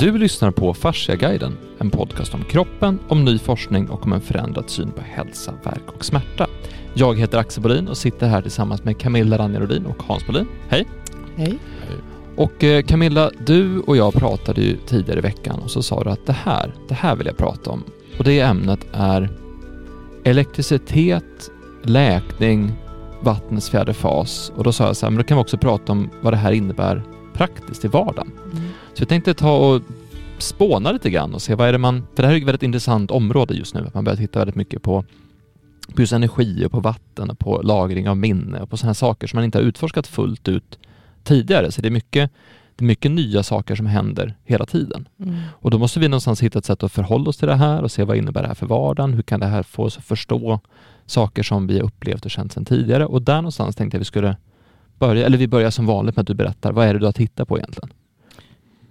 [0.00, 4.70] Du lyssnar på Fasciaguiden, en podcast om kroppen, om ny forskning och om en förändrad
[4.70, 6.46] syn på hälsa, verk och smärta.
[6.94, 10.46] Jag heter Axel Bolin och sitter här tillsammans med Camilla Ranjerodin och Hans Bolin.
[10.68, 10.86] Hej!
[11.36, 11.58] Hej.
[12.36, 16.10] Och eh, Camilla, du och jag pratade ju tidigare i veckan och så sa du
[16.10, 17.84] att det här, det här vill jag prata om.
[18.18, 19.30] Och det ämnet är
[20.24, 21.50] elektricitet,
[21.82, 22.72] läkning,
[23.22, 24.52] vattnets fjärde fas.
[24.56, 26.36] Och då sa jag så här, men då kan vi också prata om vad det
[26.36, 27.02] här innebär
[27.40, 28.32] praktiskt i vardagen.
[28.52, 28.68] Mm.
[28.94, 29.82] Så jag tänkte ta och
[30.38, 32.06] spåna lite grann och se vad är det man...
[32.14, 34.54] För det här är ett väldigt intressant område just nu, att man börjar titta väldigt
[34.54, 35.04] mycket på,
[35.94, 39.26] på just energi och på vatten och på lagring av minne och på sådana saker
[39.26, 40.78] som man inte har utforskat fullt ut
[41.24, 41.72] tidigare.
[41.72, 42.30] Så det är mycket,
[42.76, 45.08] det är mycket nya saker som händer hela tiden.
[45.20, 45.36] Mm.
[45.50, 47.90] Och då måste vi någonstans hitta ett sätt att förhålla oss till det här och
[47.90, 49.14] se vad innebär det här för vardagen?
[49.14, 50.60] Hur kan det här få oss att förstå
[51.06, 53.06] saker som vi har upplevt och känt sedan tidigare?
[53.06, 54.36] Och där någonstans tänkte jag vi skulle
[55.00, 57.12] börja, eller vi börjar som vanligt med att du berättar, vad är det du har
[57.12, 57.90] tittat på egentligen?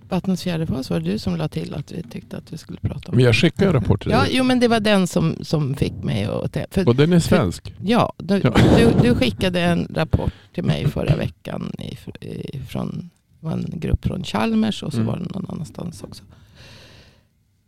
[0.10, 2.80] Vattnets fjärde fas var det du som la till att vi tyckte att vi skulle
[2.80, 3.16] prata om.
[3.16, 4.30] Men jag skickade en rapport till Ja, dig.
[4.34, 6.58] jo men det var den som, som fick mig att...
[6.72, 7.74] För, Och den är svensk.
[7.84, 8.54] ja, du, Ja.
[8.78, 12.18] Du, du skickade en rapport till mig förra veckan if-
[12.56, 15.08] ifrån det var en grupp från Chalmers och så Mm.
[15.08, 16.24] var det någon annanstans också.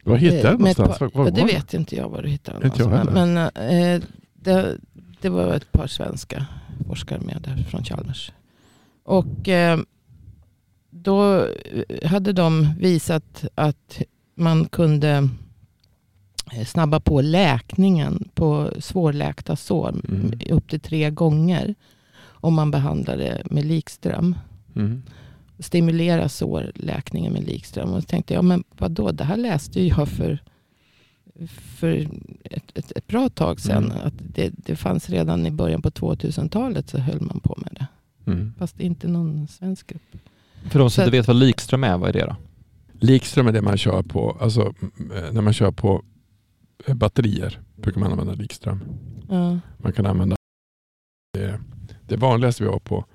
[0.04, 0.98] Var hittade Eh, ett någonstans?
[1.00, 2.66] par- Var, var ja, det vet inte jag var du hittade.
[2.68, 3.14] Inte jag.
[3.14, 4.02] Men eh,
[4.34, 4.78] det,
[5.22, 6.46] det var ett par svenska
[6.88, 8.32] forskare med där från Chalmers.
[9.04, 9.80] Och eh,
[10.90, 11.48] då
[12.06, 14.02] hade de visat att
[14.36, 15.30] man kunde
[16.54, 20.40] eh, snabba på läkningen på svårläkta sår Mm.
[20.50, 21.76] upp till tre gånger
[22.24, 24.36] om man behandlar det med likström
[24.76, 25.02] Mm.
[25.60, 27.90] stimulera sårläkningen med likström.
[27.94, 30.40] Och så tänkte jag, men vadå, det här läste jag för,
[31.50, 32.08] för
[32.44, 33.86] ett, ett, ett bra tag sedan.
[33.92, 33.98] Mm.
[34.08, 37.88] Att det, det fanns redan i början på 2000-talet så höll man på med det.
[38.26, 38.54] Mm.
[38.58, 40.02] Fast inte någon svensk grupp.
[40.70, 42.36] För de som inte vet vad likström är, vad är det då?
[43.00, 46.04] Likström är det man kör på, alltså mm, när man kör på
[46.86, 48.84] eh, batterier brukar man använda likström.
[49.30, 49.60] Ja.
[49.78, 50.36] Man kan använda
[51.34, 51.60] det,
[52.08, 53.06] det vanligaste vi har på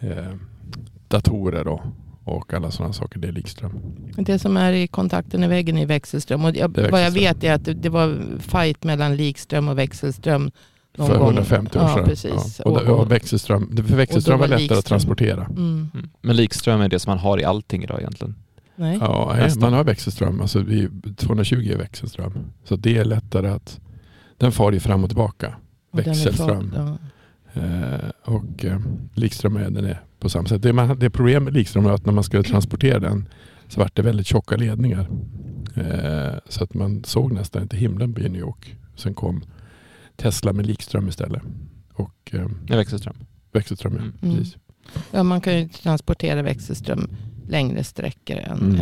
[0.00, 0.34] eh,
[1.08, 1.80] datorer och,
[2.24, 3.72] och alla sådana saker, det är likström.
[4.16, 6.44] Det som är i kontakten i väggen är växelström.
[6.44, 7.24] Och jag, är vad jag växelström.
[7.24, 10.50] vet är att det, det var fight mellan likström och växelström.
[10.98, 11.26] Någon för gång.
[11.26, 12.04] 150 år ja, sedan.
[12.04, 12.60] Precis.
[12.64, 12.70] Ja.
[12.70, 15.44] Och, och, och växelström, för växelström var lättare att transportera.
[15.44, 15.90] mm.
[15.94, 16.08] Mm.
[16.20, 18.34] Men likström är det som man har i allting idag egentligen.
[18.76, 18.98] Nej.
[19.00, 20.40] Ja, nej, man har växelström.
[20.40, 22.32] Alltså vi, 220 är växelström.
[22.64, 23.80] Så det är lättare att...
[24.36, 25.54] Den far ju fram och tillbaka.
[25.90, 26.70] Och är växelström.
[26.70, 26.98] far- ja.
[27.62, 28.78] Eh, och eh,
[29.14, 30.62] likström är, den är på samma sätt.
[30.62, 33.28] Det, man, det problem med likström är att när man skulle transportera den
[33.68, 35.06] så var det väldigt tjocka ledningar.
[35.74, 38.76] Eh, så att man såg nästan inte himlen i New York.
[38.96, 39.44] Sen kom
[40.16, 41.42] Tesla med likström istället.
[41.94, 43.16] Och eh, växelström.
[43.52, 44.00] växelström, ja.
[44.00, 44.14] Mm.
[44.22, 44.36] Mm.
[44.36, 44.56] Precis.
[45.10, 47.10] Ja, man kan ju transportera växelström
[47.48, 48.80] längre sträckor än, Mm.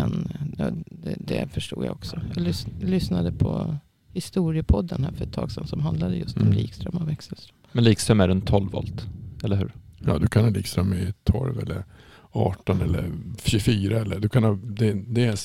[0.58, 2.20] än det, det förstod jag också.
[2.34, 3.76] Jag lys, lyssnade på
[4.12, 6.54] historiepodden här för ett tag sedan som handlade just om Mm.
[6.54, 7.56] likström och växelström.
[7.72, 9.06] Men likström är en 12 volt,
[9.44, 9.72] eller hur?
[9.98, 11.84] Ja, du kan ha likström i 12 eller
[12.30, 13.10] 18 eller
[13.44, 14.00] 24.
[14.00, 15.36] Eller, du kan ha, det, det är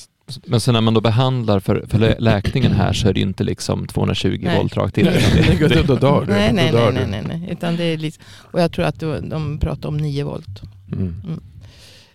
[0.46, 3.44] Men så när man då behandlar för, för lä- läkningen här så är det inte
[3.44, 4.58] liksom 220 Nej.
[4.58, 5.06] volt rakt in.
[5.06, 6.32] Nej, det- då, dör du.
[6.34, 7.50] Nej, nej, nej, nej, nej, nej.
[7.52, 10.62] Utan det är liksom, och jag tror att de pratar om 9 volt.
[10.92, 11.40] Mm.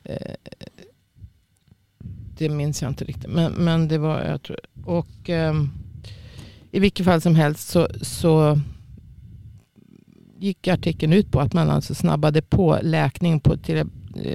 [0.04, 0.16] Eh,
[2.38, 3.30] det minns jag inte riktigt.
[3.30, 5.70] Men, men det var, jag tror, och ehm,
[6.70, 8.60] i vilket fall som helst så, så
[10.38, 13.84] gick artikeln ut på att man alltså snabbade på läkning på till,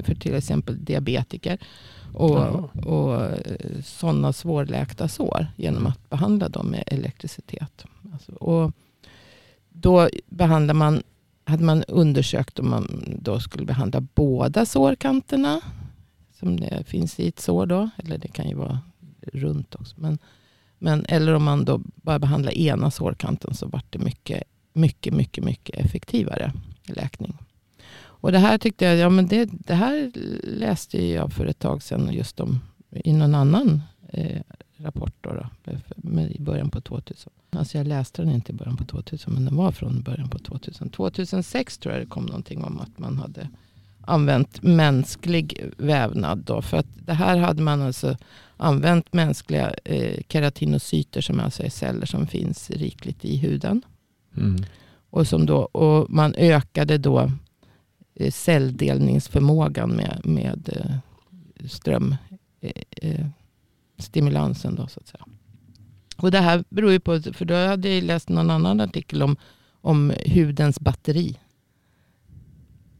[0.03, 1.57] för till exempel diabetiker
[2.13, 2.69] och, Jaha.
[2.91, 3.31] och
[3.85, 5.91] sådana svårläkta sår genom Mm.
[5.91, 7.85] att behandla dem med elektricitet.
[8.13, 8.72] Alltså, och
[9.69, 11.03] då behandlar man,
[11.46, 15.62] hade man undersökt om man då skulle behandla båda sårkanterna
[16.40, 18.79] som det finns i ett sår då, eller det kan ju vara
[19.34, 19.96] runt också.
[20.00, 20.17] Men,
[20.79, 25.44] men, eller om man då bara behandlar ena sårkanten så vart det mycket, mycket, mycket,
[25.44, 26.53] mycket effektivare
[26.88, 27.38] läkning.
[28.27, 30.11] Och det här tyckte jag, ja men det, det här
[30.43, 34.41] läste jag för ett tag sedan just om i någon annan eh,
[34.78, 37.31] rapport då, då med, i början på 2000.
[37.49, 40.40] Alltså jag läste den inte i början på 2000 men den var från början på
[40.40, 40.90] 2000.
[40.90, 43.49] 2006 tror jag det kom någonting om att man hade
[44.02, 46.40] använt mänsklig vävnad.
[46.40, 48.17] Då, för att det här hade man alltså
[48.57, 53.81] använt mänskliga eh, keratinocyter som alltså är celler som finns rikligt i huden.
[54.37, 54.63] Mm.
[55.09, 57.31] Och, som då, och man ökade då
[58.31, 62.16] celldelningsförmågan med, med eh, ström,
[62.61, 63.25] eh, eh,
[63.97, 65.25] stimulansen då så att säga.
[66.17, 69.35] Och det här beror ju på, för då hade jag läst någon annan artikel om,
[69.81, 71.37] om hudens batteri.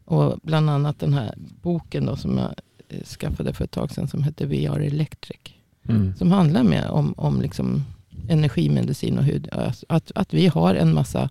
[0.04, 2.54] Och bland annat den här boken då som jag
[2.88, 5.40] eh, skaffade för ett tag sedan som heter VR Electric.
[5.88, 6.14] Mm.
[6.16, 7.84] som handlar med om, om liksom
[8.28, 9.48] energimedicin och hud.
[9.52, 11.30] Alltså Att, att vi har en massa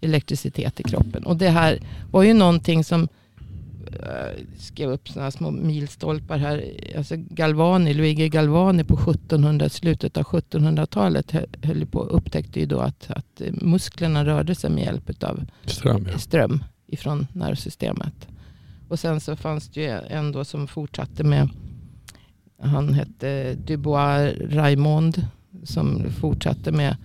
[0.00, 1.26] elektricitet i kroppen.
[1.26, 1.78] Och det här
[2.10, 3.08] var ju någonting som eh,
[4.58, 6.64] skrev upp sådana små milstolpar här.
[6.96, 12.78] Alltså Galvani, Luigi Galvani på 1700, slutet av 1700-talet hö- höll på, upptäckte ju då
[12.80, 16.18] att, att eh, musklerna rörde sig med hjälp av Ström, ja.
[16.18, 18.28] ström ifrån nervsystemet.
[18.88, 21.48] Och sen så fanns det ju en då som fortsatte med,
[22.62, 25.26] han hette Dubois Raymond,
[25.64, 26.96] som fortsatte med,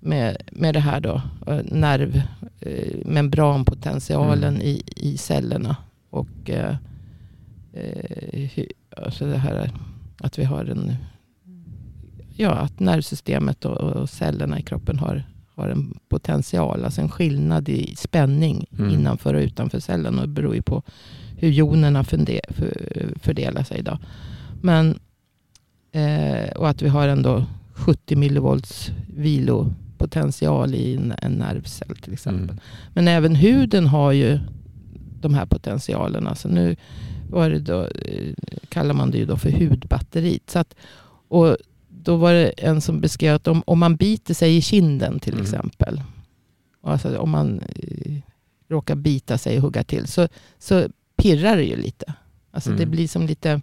[0.00, 2.22] med, med det här då, eh, nerv,
[2.60, 3.06] eh,
[4.54, 4.62] Mm.
[4.62, 5.76] i, i cellerna.
[6.10, 6.76] Och eh,
[7.72, 8.66] eh,
[8.96, 9.70] alltså det här
[10.18, 10.94] att vi har en,
[12.36, 15.24] ja att nervsystemet och, och cellerna i kroppen har
[15.60, 18.90] har en potential, alltså en skillnad i spänning Mm.
[18.90, 20.18] innanför och utanför cellen.
[20.18, 20.82] Och det beror ju på
[21.36, 22.72] hur jonerna funde, för,
[23.20, 23.82] fördelar sig.
[23.82, 23.98] Då.
[24.60, 24.98] Men,
[25.92, 32.50] eh, och att vi har ändå 70 millivolts vilopotential i en, en nervcell till exempel.
[32.50, 32.58] Mm.
[32.94, 34.38] Men även huden har ju
[35.20, 36.34] de här potentialerna.
[36.34, 36.76] Så nu
[37.30, 38.34] var det då, eh,
[38.68, 40.50] kallar man det ju då för hudbatteriet.
[40.50, 40.74] Så att,
[41.28, 41.56] och
[41.88, 45.32] då var det en som beskrev att om, om man biter sig i kinden till
[45.32, 45.44] Mm.
[45.44, 46.02] exempel.
[46.82, 48.16] Alltså om man eh,
[48.68, 50.06] råkar bita sig och hugga till.
[50.06, 50.28] Så,
[50.58, 52.14] så pirrar det ju lite.
[52.50, 52.90] Alltså det Mm.
[52.90, 53.60] blir som lite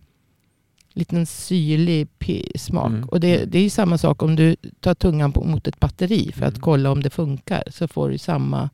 [0.93, 2.07] liten syrlig
[2.55, 2.87] smak.
[2.91, 3.09] Mm.
[3.09, 6.31] Och det, det är ju samma sak om du tar tungan på, mot ett batteri
[6.31, 6.61] för att Mm.
[6.61, 7.63] kolla om det funkar.
[7.71, 8.69] Så får du samma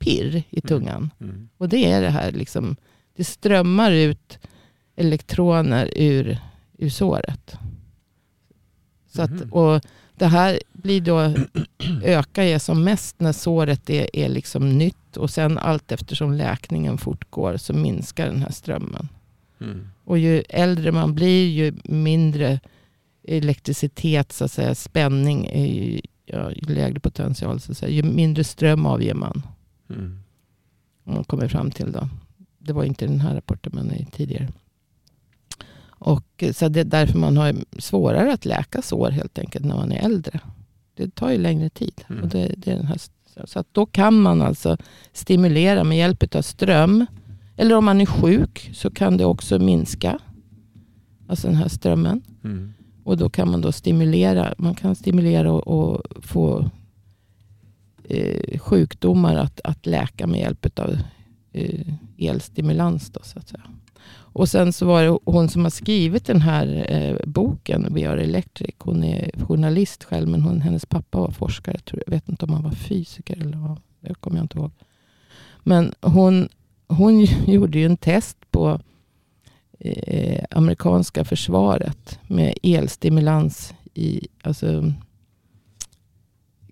[0.00, 1.10] pirr i tungan.
[1.20, 1.48] Mm.
[1.56, 2.76] Och det är det här liksom.
[3.16, 4.38] Det strömmar ut
[4.96, 6.38] elektroner ur,
[6.78, 7.56] ur såret.
[9.06, 9.52] Så att, Mhm.
[9.52, 9.80] och
[10.14, 11.34] det här blir då,
[12.04, 15.16] ökar ju som mest när såret är, är liksom nytt.
[15.16, 19.08] Och sen allt eftersom läkningen fortgår så minskar den här strömmen.
[19.60, 19.88] Mm.
[20.04, 22.60] Och ju äldre man blir ju mindre
[23.28, 28.44] elektricitet, så att säga, spänning, är ju, ja, lägre potential, så att säga, ju mindre
[28.44, 29.42] ström avger man.
[29.90, 30.18] Mm.
[31.04, 32.08] Man kommer fram till då.
[32.58, 34.48] Det var inte den här rapporten men i tidigare.
[36.00, 39.92] Och så det är därför man har svårare att läka sår helt enkelt när man
[39.92, 40.40] är äldre.
[40.94, 42.04] Det tar ju längre tid.
[42.08, 42.22] Mm.
[42.22, 42.98] Och det, det är den här,
[43.44, 44.76] så att då kan man alltså
[45.12, 47.06] stimulera med hjälp av ström.
[47.56, 50.18] Eller om man är sjuk så kan det också minska.
[51.28, 52.22] Alltså den här strömmen.
[52.44, 52.72] Mm.
[53.04, 54.54] Och då kan man då stimulera.
[54.58, 56.70] Man kan stimulera och, och få
[58.10, 60.96] eh, sjukdomar att, att läka med hjälp av
[61.52, 63.10] eh, elstimulans.
[63.10, 63.62] Då, så att säga.
[64.32, 68.22] Och sen så var det hon som har skrivit den här eh, boken, We Are
[68.22, 68.74] Electric.
[68.78, 71.76] Hon är journalist själv, men hon, hennes pappa var forskare.
[71.84, 73.80] Jag, jag vet inte om han var fysiker eller vad.
[74.00, 74.70] Det kommer jag inte ihåg.
[75.62, 76.48] Men hon,
[76.88, 78.80] hon gjorde ju en test på
[79.78, 84.92] eh, amerikanska försvaret med elstimulans i, alltså,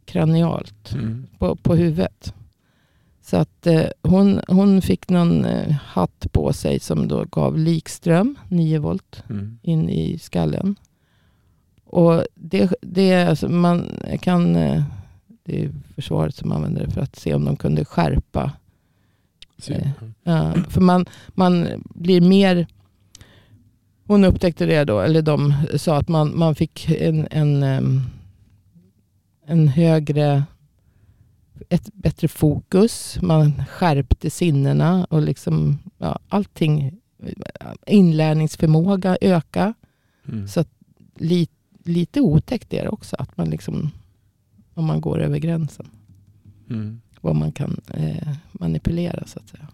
[0.08, 1.26] kranialt Mm.
[1.38, 2.34] på, på huvudet.
[3.22, 8.38] Så att eh, hon, hon fick någon eh, hatt på sig som då gav likström,
[8.48, 9.58] 9 volt, Mm.
[9.62, 10.76] in i skallen.
[11.84, 13.90] Och det, det alltså, man
[14.20, 14.82] kan, eh,
[15.44, 18.52] det är försvaret som använder det för att se om de kunde skärpa.
[20.22, 22.66] Ja, för man, man blir mer...
[24.06, 28.02] Hon upptäckte det då, eller de sa att man, man fick en, en, em,
[29.48, 30.44] en högre,
[31.68, 33.18] ett bättre fokus.
[33.22, 37.00] Man skärpte sinnena och liksom, ja, allting,
[37.86, 39.74] inlärningsförmåga öka.
[40.28, 40.48] Mm.
[40.48, 40.68] Så att
[41.16, 41.48] li,
[41.84, 43.90] lite otäckt är det också, att man liksom,
[44.74, 45.90] om man går över gränsen
[46.70, 47.00] Mm.
[47.20, 49.68] vad man kan eh, manipulera så att säga.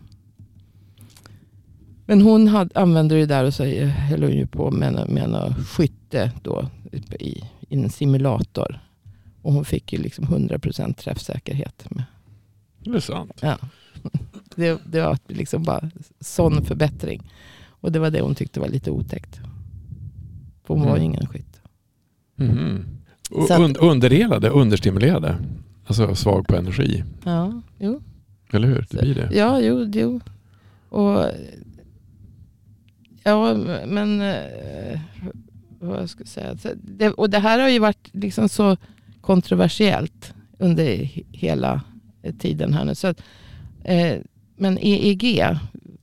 [2.06, 6.32] Men hon hade, använde det där och så höll hon ju på med, med skytte
[6.42, 6.68] då
[7.20, 8.80] i, i en simulator.
[9.44, 11.84] Och hon fick ju liksom 100% träffsäkerhet.
[11.90, 12.04] Med,
[12.78, 13.38] Det är sant.
[13.42, 13.58] ja.
[14.54, 17.22] det, det var liksom bara sån förbättring.
[17.66, 19.40] Och det var det hon tyckte var lite otäckt.
[20.64, 21.04] För hon var ju Mm.
[21.04, 21.60] ingen skytt.
[23.48, 25.36] Så att- und- underelade, understimulerade.
[25.86, 27.04] Alltså svag på energi.
[27.24, 28.02] Ja, jo.
[28.52, 28.86] Eller hur?
[28.90, 29.30] Det blir det.
[29.34, 30.20] Ja, jo, jo.
[30.88, 31.26] Och,
[33.22, 33.54] ja,
[33.86, 35.00] men eh,
[35.80, 36.56] vad jag ska säga.
[36.74, 38.76] Det, och det här har ju varit liksom så
[39.24, 41.80] kontroversiellt under he- hela
[42.38, 42.94] tiden här nu.
[42.94, 43.22] Så att,
[43.84, 44.16] eh,
[44.56, 45.46] men EEG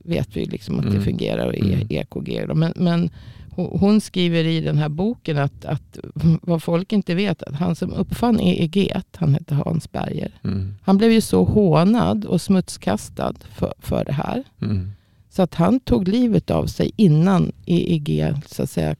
[0.04, 1.02] vet vi liksom att det Mm.
[1.04, 1.70] fungerar och Mm.
[1.80, 2.44] E- EKG.
[2.48, 2.54] Då.
[2.54, 3.10] Men, men
[3.50, 5.98] hon hon skriver i den här boken att, att
[6.42, 10.30] vad folk inte vet, att han som uppfann EEG, han hette Hans Berger.
[10.44, 10.74] Mm.
[10.82, 14.44] Han blev ju så hånad och smutskastad för, för det här.
[14.62, 14.90] Mm.
[15.30, 18.96] Så att han tog livet av sig innan EEG så att säga,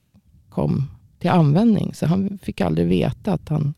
[0.51, 1.95] kom till användning.
[1.95, 3.75] Så han fick aldrig veta att han,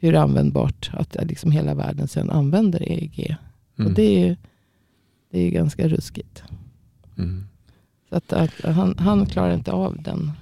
[0.00, 3.36] hur användbart att liksom hela världen sen använder EEG.
[3.78, 3.90] Mm.
[3.90, 4.36] Och det är ju
[5.32, 6.42] det är ganska ruskigt.
[7.18, 7.44] Mm.
[8.08, 10.32] Så att, att han, han klarar inte av den.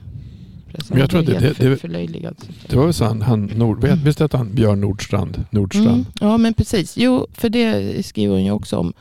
[0.91, 2.37] Men jag tror att det- det- det- för, förlöjligad.
[2.69, 5.45] Det var väl så han, han Nord, vet, visst att han Björn Nordstrand?
[5.51, 5.89] Nordstrand.
[5.89, 6.97] Mm, ja men precis.
[6.97, 8.93] Jo, för det skriver hon ju också om.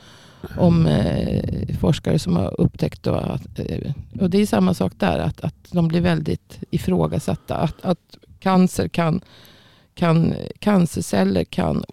[0.58, 5.20] Om eh, forskare som har upptäckt då att, eh, och det är samma sak där,
[5.20, 7.56] att, att de blir väldigt ifrågasatta.
[7.58, 9.22] Att, att cancer kan,
[9.98, 11.84] kan, cancerceller kan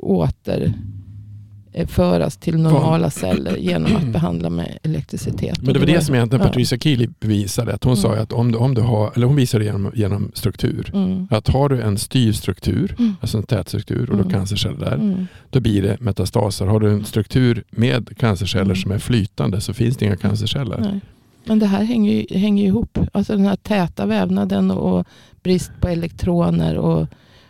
[1.72, 5.62] återföras till normala celler genom att behandla med elektricitet.
[5.62, 6.44] Men det var det som egentligen.
[6.46, 7.74] Patricia Keely bevisade.
[7.74, 8.02] Att hon Mm.
[8.02, 10.90] sa att om du, om du har, eller hon visade genom, genom struktur.
[10.94, 11.28] Mm.
[11.30, 13.16] Att har du en styv struktur, Mm.
[13.20, 14.32] alltså en tät struktur och har Mm.
[14.32, 14.94] cancerceller där.
[14.94, 15.26] Mm.
[15.50, 16.66] Då blir det metastaser.
[16.66, 18.76] Har du en struktur med cancerceller Mm.
[18.76, 20.78] som är flytande så finns det inga cancerceller.
[20.80, 21.00] Nej.
[21.46, 22.98] Men det här hänger ju, hänger ihop.
[23.12, 25.06] Alltså den här täta vävnaden och
[25.42, 27.06] brist på elektroner och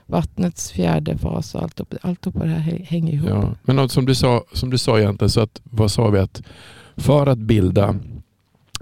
[0.07, 3.29] vattnets fjärde fas och allt, allt på det här hä- hänger ihop.
[3.31, 3.55] Ja.
[3.63, 6.19] Men som du sa, som du sa egentligen, så att, vad sa vi?
[6.19, 6.43] att
[6.97, 7.97] För att bilda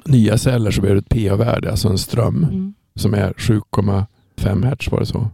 [0.04, 2.74] nya celler så behöver du ett pH-värde, alltså en ström Mm.
[2.94, 5.28] som är 7,5 hertz var det så?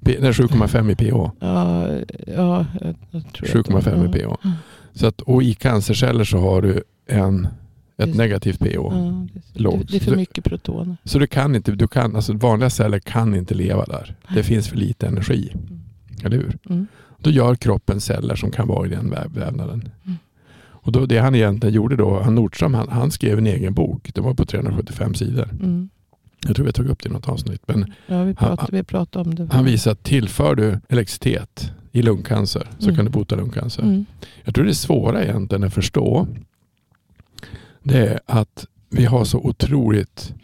[0.00, 1.30] Nej, 7,5 i pH.
[1.40, 1.88] Ja,
[2.26, 4.48] ja, jag, jag tror 7,5 i pH.
[4.92, 7.48] Så att, och i cancerceller så har du en,
[7.98, 8.74] ett Just- negativt pH.
[8.74, 9.88] ja, Lågt.
[9.90, 10.96] det är för mycket protoner.
[11.04, 14.14] Så du kan inte, du kan, alltså vanliga celler kan inte leva där.
[14.34, 15.50] Det finns för lite energi.
[15.54, 15.80] Mm.
[16.24, 16.58] Eller hur?
[16.70, 16.86] Mm.
[17.18, 19.88] Då gör kroppen celler som kan vara i den väv, vävnaden.
[20.04, 20.16] Mm.
[20.68, 24.10] Och då, det han egentligen gjorde då, han Nordström, han, han skrev en egen bok.
[24.14, 25.48] Det var på 375 sidor.
[25.52, 25.88] Mm.
[26.46, 27.62] Jag tror vi tog upp det i något avsnitt.
[27.66, 29.48] Men Ja, vi Han- pratade, vi pratade om det.
[29.52, 32.96] han visar att tillför du elektricitet i lungcancer så Mm.
[32.96, 33.82] kan du bota lungcancer.
[33.82, 34.06] Mm.
[34.44, 36.26] Jag tror det svåra egentligen att förstå
[37.86, 40.34] det är att vi har så otroligt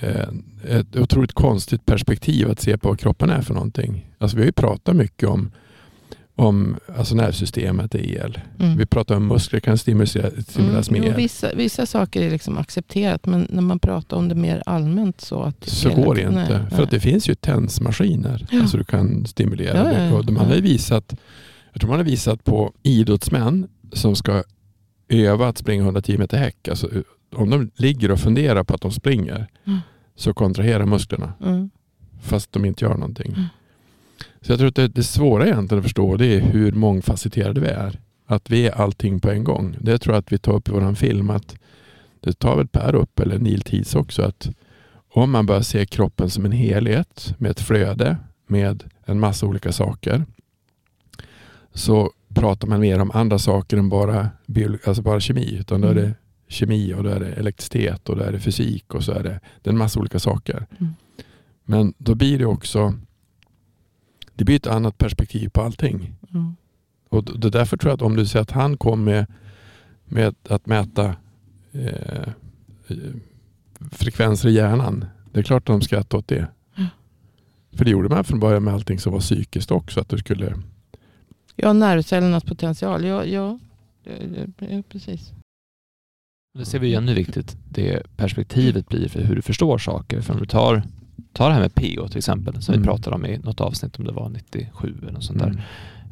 [0.00, 0.28] eh,
[0.68, 4.10] ett otroligt konstigt perspektiv att se på vad kroppen är för någonting.
[4.18, 5.50] Alltså vi har ju pratat mycket om,
[6.36, 8.38] om alltså nervsystemet är el.
[8.60, 8.76] Mm.
[8.76, 11.16] Vi pratar om muskler kan stimulera, stimuleras Mm, med jo, el.
[11.16, 15.42] vissa, vissa saker är liksom accepterat men när man pratar om det mer allmänt så
[15.42, 16.58] att Så hela går det inte.
[16.58, 18.46] nej, För att det finns ju tensmaskiner.
[18.50, 18.60] Ja.
[18.60, 19.92] Alltså du kan stimulera.
[19.92, 20.18] Ja, ja.
[20.18, 21.14] Och man har ju visat,
[21.72, 24.42] jag tror man har visat på idrottsmän som ska
[25.10, 26.68] öva att springa 110 meter häck.
[26.68, 26.88] Alltså,
[27.32, 29.78] om de ligger och funderar på att de springer Mm.
[30.16, 31.70] så kontraherar musklerna Mm.
[32.22, 33.32] fast de inte gör någonting.
[33.32, 33.44] Mm.
[34.40, 37.66] Så jag tror att det, det svåra egentligen att förstå det är hur mångfacetterade vi
[37.68, 38.00] är.
[38.26, 39.76] Att vi är allting på en gång.
[39.80, 41.30] Det tror jag att vi tar upp i vår film.
[41.30, 41.56] att
[42.20, 44.50] Det tar väl Per upp, eller Neil Tees också, att
[45.12, 49.72] om man börjar se kroppen som en helhet med ett flöde med en massa olika
[49.72, 50.24] saker
[51.74, 54.30] så pratar man mer om andra saker än bara,
[54.84, 55.56] alltså bara kemi.
[55.60, 56.04] Utan då är Mm.
[56.04, 56.14] det
[56.48, 59.40] kemi och då är det elektricitet och då är det fysik och så är det,
[59.62, 60.66] det är en massa olika saker.
[60.78, 60.92] Mm.
[61.64, 62.94] Men då blir det också
[64.40, 66.14] det blir ett annat perspektiv på allting.
[66.30, 66.56] Mm.
[67.08, 69.26] Och det därför tror jag att om du säger att han kom med,
[70.04, 71.14] med att mäta
[71.72, 72.28] eh,
[72.88, 72.96] eh,
[73.92, 75.04] frekvenser i hjärnan.
[75.32, 76.46] Det är klart att de skrattar åt det.
[76.74, 76.86] Ja.
[77.72, 80.00] För det gjorde man från början med allting som var psykiskt också.
[80.00, 80.54] Att du skulle,
[81.62, 83.04] Ja, nervcellernas potential.
[83.04, 83.58] Ja, ja.
[84.58, 85.32] Ja precis.
[86.58, 90.20] Det ser vi igen hur viktigt det perspektivet blir för hur du förstår saker.
[90.20, 90.82] För om du tar,
[91.32, 92.82] tar det här med PO till exempel, som Mm.
[92.82, 95.62] vi pratade om i något avsnitt, om det var 97 eller något sånt där.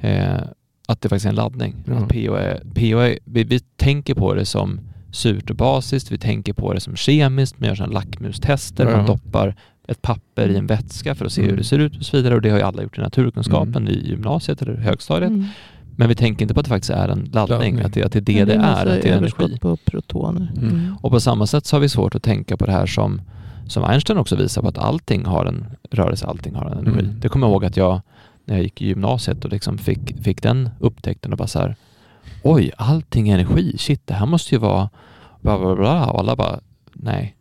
[0.01, 0.35] Mm.
[0.35, 0.43] Eh,
[0.89, 1.75] att det faktiskt är en laddning.
[1.87, 1.95] Ja.
[1.95, 4.81] Att PO är, PO är, vi, vi tänker på det som
[5.13, 9.57] surt och basiskt, vi tänker på det som kemiskt, man gör sådana lackmustester, man doppar
[9.89, 11.51] ett papper i en vätska för att se Mm.
[11.51, 12.35] hur det ser ut och så vidare.
[12.35, 13.89] Och det har ju alla gjort i naturkunskapen Mm.
[13.89, 15.31] i gymnasiet eller högstadiet.
[15.31, 15.45] Mm.
[15.97, 17.81] Men vi tänker inte på att det faktiskt är en laddning, Laddning.
[17.81, 19.59] Att, det, att det är det det är, att det är energi.
[19.59, 20.53] på protoner.
[20.57, 20.69] Mm.
[20.69, 20.97] Mm.
[21.03, 23.21] Och på samma sätt så har vi svårt att tänka på det här som,
[23.69, 27.01] som Einstein också visar på att allting har en rörelse, allting har en energi.
[27.05, 27.21] Mm.
[27.21, 28.01] Det kommer jag ihåg att jag,
[28.45, 31.77] när jag gick i gymnasiet och liksom fick, fick den upptäckten och bara så här,
[32.43, 34.91] oj, allting är energi, shit, det här måste ju vara
[35.41, 36.61] bla bla bla och alla bara,
[36.93, 37.37] nej,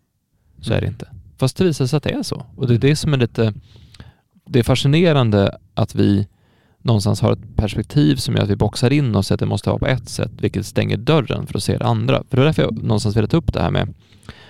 [0.61, 1.07] så är det inte.
[1.39, 2.45] Fast det visar sig att det är så.
[2.55, 3.53] Och det är det som är lite,
[4.45, 6.27] det är fascinerande att vi
[6.81, 9.79] någonstans har ett perspektiv som gör att vi boxar in oss att det måste vara
[9.79, 12.23] på ett sätt, vilket stänger dörren för att se det andra.
[12.29, 13.93] För det är därför jag någonstans velat ta upp det här med,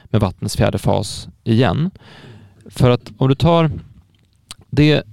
[0.03, 1.91] med vattnets fjärde fas igen.
[2.69, 3.71] För att om du tar
[4.69, 5.03] det,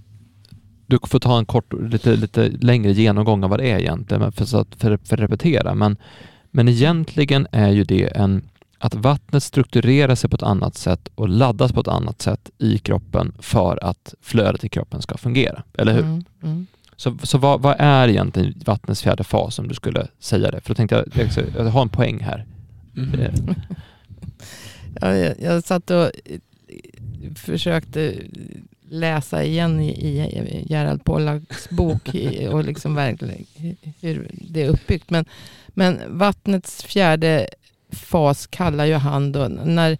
[0.86, 4.60] du får ta en kort, lite, lite längre genomgång av vad det är egentligen för,
[4.60, 5.74] att, för, för att repetera.
[5.74, 5.96] Men,
[6.50, 8.42] men egentligen är ju det en,
[8.78, 12.78] att vattnet strukturerar sig på ett annat sätt och laddas på ett annat sätt i
[12.78, 15.62] kroppen för att flödet i kroppen ska fungera.
[15.78, 16.02] Eller hur?
[16.02, 16.24] Mm.
[16.42, 16.66] Mm.
[16.96, 20.60] Så, så vad, vad är egentligen vattnets fjärde fas om du skulle säga det?
[20.60, 22.44] För då tänkte jag, jag, jag har en poäng här.
[22.96, 23.20] Mm.
[23.20, 23.32] Eh,
[25.00, 26.10] Ja, jag, jag satt och
[27.36, 28.14] försökte
[28.88, 32.08] läsa igen i, Gerald Pollaks bok
[32.50, 33.46] och liksom verkligen
[34.00, 35.10] hur det är uppbyggt.
[35.10, 35.24] Men,
[35.68, 37.48] men vattnets fjärde
[37.94, 39.98] fas kallar ju han då när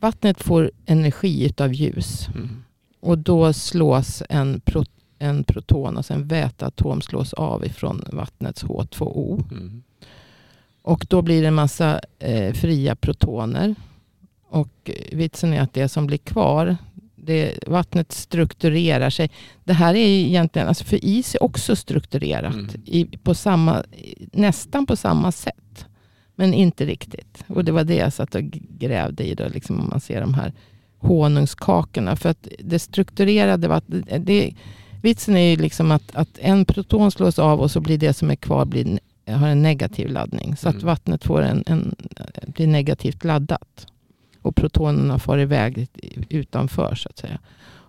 [0.00, 2.28] vattnet får energi utav ljus.
[2.34, 2.64] Mm.
[3.00, 4.84] Och då slås en, pro,
[5.18, 9.44] en proton, alltså en väteatom slås av ifrån vattnets H2O.
[9.50, 9.82] Mm.
[10.82, 13.74] Och då blir det en massa eh, fria protoner.
[14.48, 16.76] Och vitsen är att det som blir kvar,
[17.16, 19.30] det, vattnet strukturerar sig.
[19.64, 22.70] Det här är ju egentligen, alltså för is är också strukturerat Mm.
[22.84, 23.84] i, på samma,
[24.32, 25.86] nästan på samma sätt.
[26.34, 27.44] Men inte riktigt.
[27.46, 28.42] Och det var det jag satt och
[28.78, 30.52] grävde i då, liksom om man ser de här
[30.98, 32.16] honungskakorna.
[32.16, 34.54] För att det strukturerade vattnet, det,
[35.02, 38.30] vitsen är ju liksom att, att en proton slås av och så blir det som
[38.30, 40.56] är kvar blir, har en negativ laddning.
[40.56, 40.86] Så att Mm.
[40.86, 41.94] vattnet får en, en,
[42.46, 43.86] blir negativt laddat.
[44.42, 45.88] Och protonerna far iväg
[46.28, 47.38] utanför så att säga.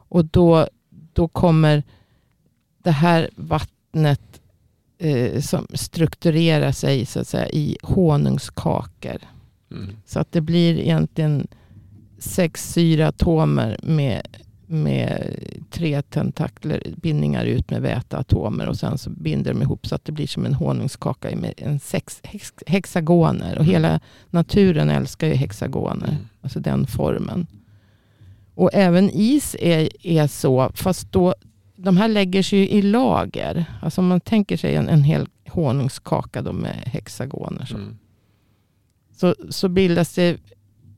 [0.09, 0.67] Och då,
[1.13, 1.83] då kommer
[2.83, 4.41] det här vattnet
[4.97, 9.17] eh, som strukturerar sig så att säga, i honungskakor.
[9.71, 9.95] Mm.
[10.05, 11.47] Så att det blir egentligen
[12.17, 14.27] sex syraatomer med,
[14.67, 15.35] med
[15.71, 20.11] tre tentakler, bindningar ut med väteatomer och sen så binder de ihop så att det
[20.11, 23.57] blir som en honungskaka med en sex hex, hexagoner.
[23.57, 23.99] Och hela
[24.29, 26.27] naturen älskar ju hexagoner, Mm.
[26.41, 27.47] alltså den formen.
[28.55, 31.35] Och även is är, är så, fast då,
[31.75, 33.65] de här lägger sig i lager.
[33.81, 37.65] Alltså om man tänker sig en, en hel honungskaka då med hexagoner.
[37.65, 37.97] Så Mm.
[39.15, 40.37] så, så bildas det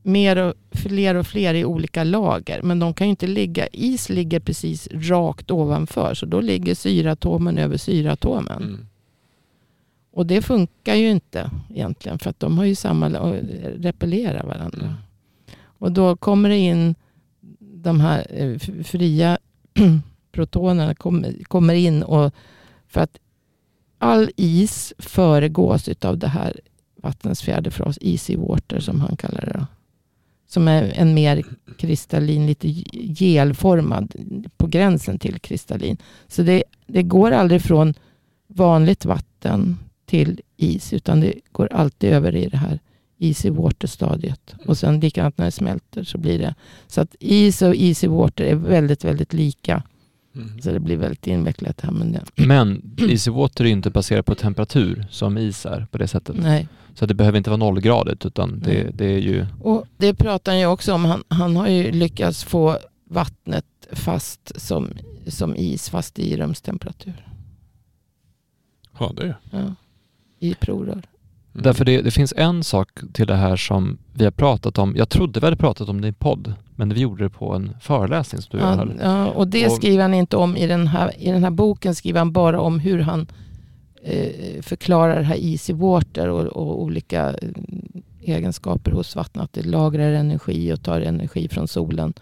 [0.02, 2.62] mer och fler och fler i olika lager.
[2.62, 6.14] Men de kan ju inte ligga, is ligger precis rakt ovanför.
[6.14, 8.62] Så då ligger syraatomen över syraatomen.
[8.62, 8.86] Mm.
[10.10, 12.18] Och det funkar ju inte egentligen.
[12.18, 13.08] För att de har ju samma,
[13.76, 14.86] repellerar varandra.
[14.86, 14.94] Mm.
[15.60, 16.94] Och då kommer det in
[17.60, 19.38] de här eh, fria
[20.38, 22.02] protonerna kommer, kommer in.
[22.02, 22.34] och
[22.88, 23.18] För att
[23.98, 26.60] all is föregås av det här
[27.02, 29.58] vattnets fjärde fras, easy water som han kallar det.
[29.58, 29.66] Då.
[30.48, 31.44] Som är en mer
[31.78, 34.14] kristallin, lite gelformad
[34.56, 35.96] på gränsen till kristallin.
[36.28, 37.94] Så det, det går aldrig från
[38.46, 42.78] vanligt vatten till is utan det går alltid över i det här
[43.18, 44.54] easy water stadiet.
[44.66, 46.54] Och sen likadant när det smälter så blir det.
[46.86, 49.82] Så att is och easy water är väldigt, väldigt lika.
[50.34, 50.60] Mm.
[50.60, 51.90] Så det blir väldigt invecklat här.
[51.90, 55.98] Men det, Men easy water är ju inte baserat på temperatur som is är på
[55.98, 56.36] det sättet.
[56.36, 56.68] nej.
[56.94, 60.60] Så det behöver inte vara nollgradigt utan det, det är ju Och det pratar han
[60.60, 61.04] ju också om.
[61.04, 64.90] Han, han har ju lyckats få vattnet fast som,
[65.26, 67.28] som is fast i rumstemperatur.
[68.98, 69.36] Ja, det.
[69.50, 69.74] Ja.
[70.38, 71.02] I provrör.
[71.58, 71.62] Mm.
[71.64, 74.94] Därför det, det finns en sak till det här som vi har pratat om.
[74.96, 77.70] Jag trodde vi hade pratat om det i podd, men vi gjorde det på en
[77.80, 78.98] föreläsning som du Ja, höll.
[79.02, 81.94] ja, och det Och- skriver han inte om i den här, i den här boken.
[81.94, 83.26] skriver han bara om hur han
[84.02, 87.48] eh, förklarar det här easy water och, och olika eh,
[88.20, 89.44] egenskaper hos vattnet.
[89.44, 92.12] Att det lagrar energi och tar energi från solen.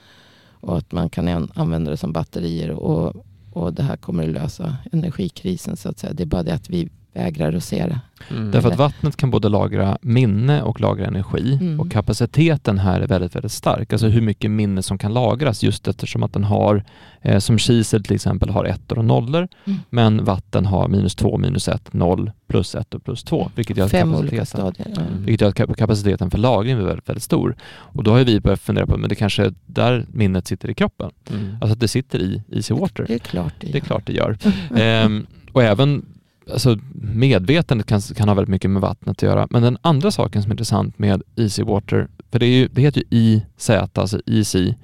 [0.60, 2.70] Och att man kan an- använda det som batterier.
[2.70, 6.12] Och, och det här kommer att lösa energikrisen så att säga.
[6.12, 8.00] Det är bara det att vi vägrar att se det.
[8.30, 8.50] Mm.
[8.50, 11.80] Därför att vattnet kan både lagra minne och lagra energi Mm.
[11.80, 13.92] och kapaciteten här är väldigt, väldigt stark.
[13.92, 16.84] Alltså hur mycket minne som kan lagras just eftersom att den har,
[17.22, 19.78] eh, som kisel till exempel, har ettor och nollor, Mm.
[19.90, 23.88] men vatten har minus två, minus ett, noll, plus ett och plus två, vilket gör
[23.88, 24.86] Fem olika stadier.
[24.88, 25.24] Mm.
[25.24, 27.56] vilket gör att kap- kapaciteten för lagring blir väldigt, väldigt stor.
[27.66, 30.74] Och då har vi börjat fundera på, men det kanske är där minnet sitter i
[30.74, 31.10] kroppen.
[31.30, 31.56] Mm.
[31.60, 33.04] Alltså att det sitter i easy water.
[33.08, 34.38] Det är klart det, Det är klart det gör.
[34.76, 36.04] Ehm, och även
[36.52, 39.48] alltså, medvetandet kan, kan ha väldigt mycket med vattnet att göra.
[39.50, 42.82] Men den andra saken som är intressant med easy water, för det, är ju, det
[42.82, 44.74] heter ju IZ, alltså easy,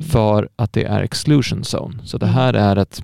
[0.00, 1.98] för att det är exclusion zone.
[2.04, 3.02] Så det här är ett,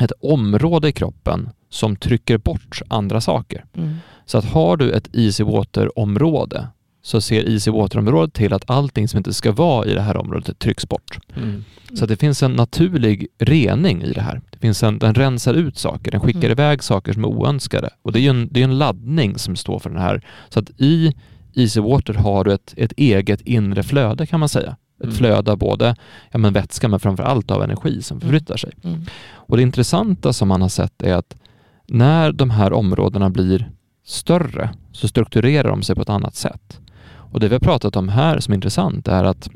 [0.00, 3.64] ett område i kroppen som trycker bort andra saker.
[3.74, 3.96] Mm.
[4.26, 6.68] Så att har du ett easy water-område
[7.06, 10.58] så ser easy water-området till att allting som inte ska vara i det här området
[10.58, 11.18] trycks bort.
[11.36, 11.64] Mm.
[11.94, 14.40] Så att det finns en naturlig rening i det här.
[14.50, 16.50] Det finns en, den rensar ut saker, den skickar Mm.
[16.50, 17.90] iväg saker som är oönskade.
[18.02, 20.24] Och det är ju en, det är en laddning som står för den här.
[20.48, 21.14] Så att i
[21.54, 24.76] Easy Water har du ett, ett eget inre flöde kan man säga.
[24.98, 25.14] Ett Mm.
[25.14, 25.96] flöde av både
[26.30, 28.72] ja, men vätska men framför allt av energi som förflyttar sig.
[28.84, 29.04] Mm.
[29.32, 31.36] Och det intressanta som man har sett är att
[31.86, 33.70] när de här områdena blir
[34.06, 36.80] större så strukturerar de sig på ett annat sätt.
[37.36, 39.48] Och det vi har pratat om här som är intressant är att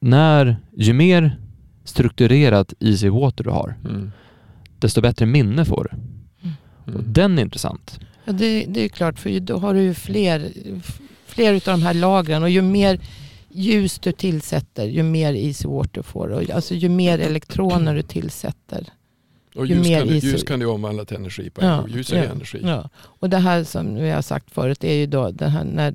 [0.00, 1.40] när, ju mer
[1.84, 4.12] strukturerat easy water du har, Mm.
[4.78, 5.98] desto bättre minne får du.
[6.84, 7.12] Och Mm.
[7.12, 8.00] den är intressant.
[8.24, 10.48] Ja, det, det är klart, för då har du ju fler,
[11.26, 12.98] fler utav de här lagren och ju mer,
[13.48, 16.52] ljus du tillsätter, ju mer easy water får du.
[16.52, 18.86] Alltså ju mer elektroner du tillsätter.
[19.58, 21.88] Och ju ljus, mer kan, ljus kan du omvandla till energi på en Ja.
[21.88, 22.60] Ljus är ja, energi.
[22.62, 22.88] Ja.
[22.98, 25.94] Och det här som vi har sagt förut är ju då det här när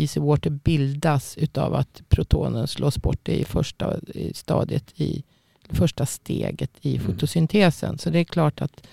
[0.00, 3.96] easy water bildas utav att protonen slås bort i första
[4.34, 5.22] stadiet i
[5.68, 7.06] första steget i Mm.
[7.06, 7.98] fotosyntesen.
[7.98, 8.86] Så det är klart att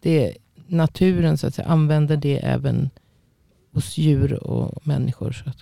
[0.00, 2.90] det, naturen så att säga, använder det även
[3.72, 5.32] hos djur och människor.
[5.32, 5.56] Så att,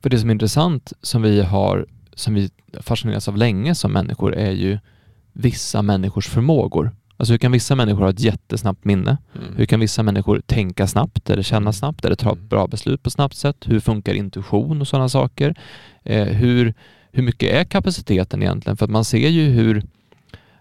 [0.00, 4.34] För det som är intressant som vi har, som vi fascineras av länge som människor
[4.34, 4.78] är ju
[5.32, 6.90] vissa människors förmågor.
[7.22, 9.18] Alltså hur kan vissa människor ha ett jättesnabbt minne?
[9.34, 9.56] Mm.
[9.56, 12.44] Hur kan vissa människor tänka snabbt eller känna snabbt eller ta Mm.
[12.44, 13.56] ett bra beslut på snabbt sätt?
[13.64, 15.54] Hur funkar intuition och sådana saker?
[16.04, 16.74] Eh, hur,
[17.12, 18.76] hur mycket är kapaciteten egentligen?
[18.76, 19.82] För att man ser ju hur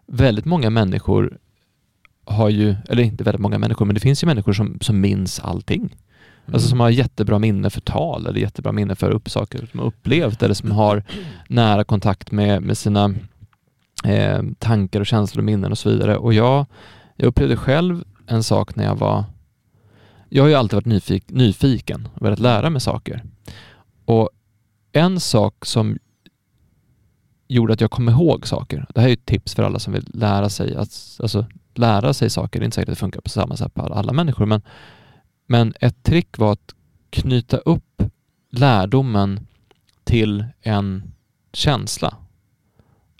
[0.07, 1.37] väldigt många människor
[2.25, 5.39] har ju, eller inte väldigt många människor, men det finns ju människor som, som minns
[5.39, 5.95] allting.
[6.53, 9.87] Alltså som har jättebra minne för tal eller jättebra minne för upp saker som har
[9.87, 11.03] upplevt eller som har
[11.47, 13.15] nära kontakt med, med sina
[14.03, 16.17] eh, tankar och känslor och minnen och så vidare.
[16.17, 16.65] Och jag,
[17.15, 19.23] jag upplevde själv en sak när jag var...
[20.29, 23.23] Jag har ju alltid varit nyfik, nyfiken och velat lära mig saker.
[24.05, 24.29] Och
[24.91, 25.97] en sak som
[27.47, 30.07] gjorde att jag kom ihåg saker, det här är ett tips för alla som vill
[30.13, 33.29] lära sig att, alltså, lära sig saker, det är inte säkert att det funkar på
[33.29, 34.61] samma sätt på alla, alla människor, men,
[35.47, 36.75] men ett trick var att
[37.09, 38.03] knyta upp
[38.51, 39.47] lärdomen
[40.03, 41.13] till en
[41.53, 42.15] känsla.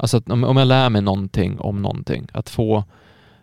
[0.02, 2.84] Alltså att om, om jag lär mig någonting om någonting, att få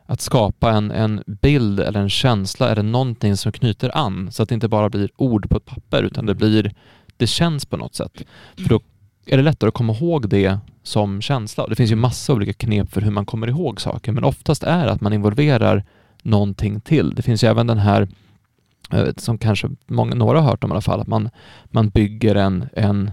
[0.07, 4.49] att skapa en, en bild eller en känsla eller någonting som knyter an så att
[4.49, 6.75] det inte bara blir ord på ett papper utan det blir,
[7.17, 8.23] det känns på något sätt.
[8.57, 8.81] För då
[9.27, 11.65] är det lättare att komma ihåg det som känsla.
[11.65, 14.63] Och Det finns ju massa olika knep för hur man kommer ihåg saker men oftast
[14.63, 15.85] är det att man involverar
[16.23, 17.15] någonting till.
[17.15, 18.09] Det finns ju även den här
[19.17, 21.31] som kanske många, några har hört om i alla fall, att man,
[21.65, 23.11] man bygger en, en,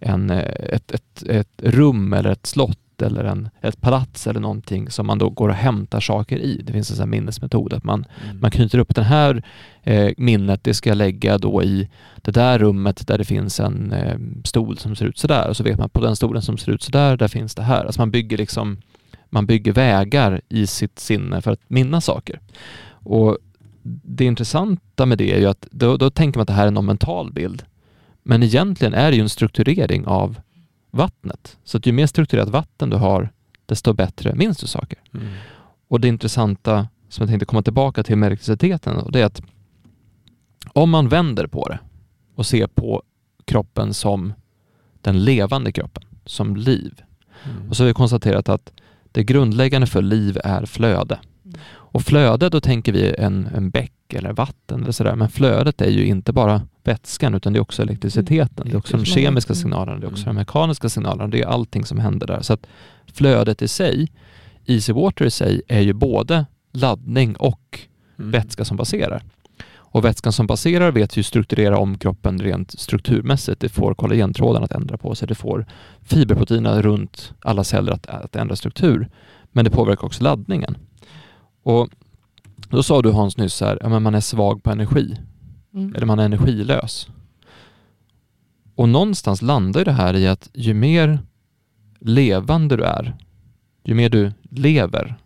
[0.00, 0.38] en, eh,
[0.74, 5.18] ett, ett, ett rum eller ett slott eller en, ett palats eller någonting som man
[5.18, 6.62] då går och hämtar saker i.
[6.64, 8.40] Det finns en sån minnesmetod att man, Mm.
[8.40, 9.42] man knyter upp det här
[9.82, 13.92] eh, minnet, det ska jag lägga då i det där rummet där det finns en
[13.92, 16.72] eh, stol som ser ut sådär och så vet man på den stolen som ser
[16.72, 17.84] ut sådär, där finns det här.
[17.84, 18.78] Alltså man bygger liksom
[19.30, 22.40] man bygger vägar i sitt sinne för att minnas saker.
[22.92, 23.38] Och
[23.82, 26.70] det intressanta med det är ju att då, då tänker man att det här är
[26.70, 27.62] någon mental bild.
[28.22, 30.40] Men egentligen är det ju en strukturering av
[30.90, 31.58] vattnet.
[31.64, 33.32] Så att ju mer strukturerat vatten du har,
[33.66, 34.98] desto bättre minns du saker.
[35.14, 35.26] Mm.
[35.88, 39.42] Och det intressanta som jag tänkte komma tillbaka till med elektriciteten, och det är att
[40.72, 41.78] om man vänder på det
[42.34, 43.02] och ser på
[43.44, 44.32] kroppen som
[45.00, 47.02] den levande kroppen, som liv.
[47.44, 47.70] Mm.
[47.70, 48.72] Och så har vi konstaterat att
[49.12, 51.18] det grundläggande för liv är flöde.
[51.92, 55.90] Och flöde, då tänker vi en, en bäck eller vatten eller sådär, men flödet är
[55.90, 59.60] ju inte bara vätskan utan det är också elektriciteten, det är också de kemiska Mm.
[59.62, 60.34] signalerna, det är också Mm.
[60.34, 62.40] de mekaniska signalerna, det är allting som händer där.
[62.42, 62.66] Så att
[63.12, 64.08] flödet i sig,
[64.66, 67.80] easy water i sig, är ju både laddning och
[68.18, 68.30] Mm.
[68.30, 69.22] vätska som passerar.
[69.92, 73.60] Och vätskan som passerar vet ju strukturera om kroppen rent strukturmässigt.
[73.60, 75.28] Det får kollagentrådarna att ändra på sig.
[75.28, 75.66] Det får
[76.02, 79.08] fiberproteinerna runt alla celler att, att ändra struktur.
[79.52, 80.76] Men det påverkar också laddningen.
[81.62, 81.90] Och
[82.68, 85.16] då sa du Hans nyss här, ja, men man är svag på energi.
[85.74, 85.94] Mm.
[85.94, 87.08] Eller man är energilös.
[88.74, 91.18] Och någonstans landar det här i att ju mer
[92.00, 93.16] levande du är,
[93.84, 95.16] ju mer du lever,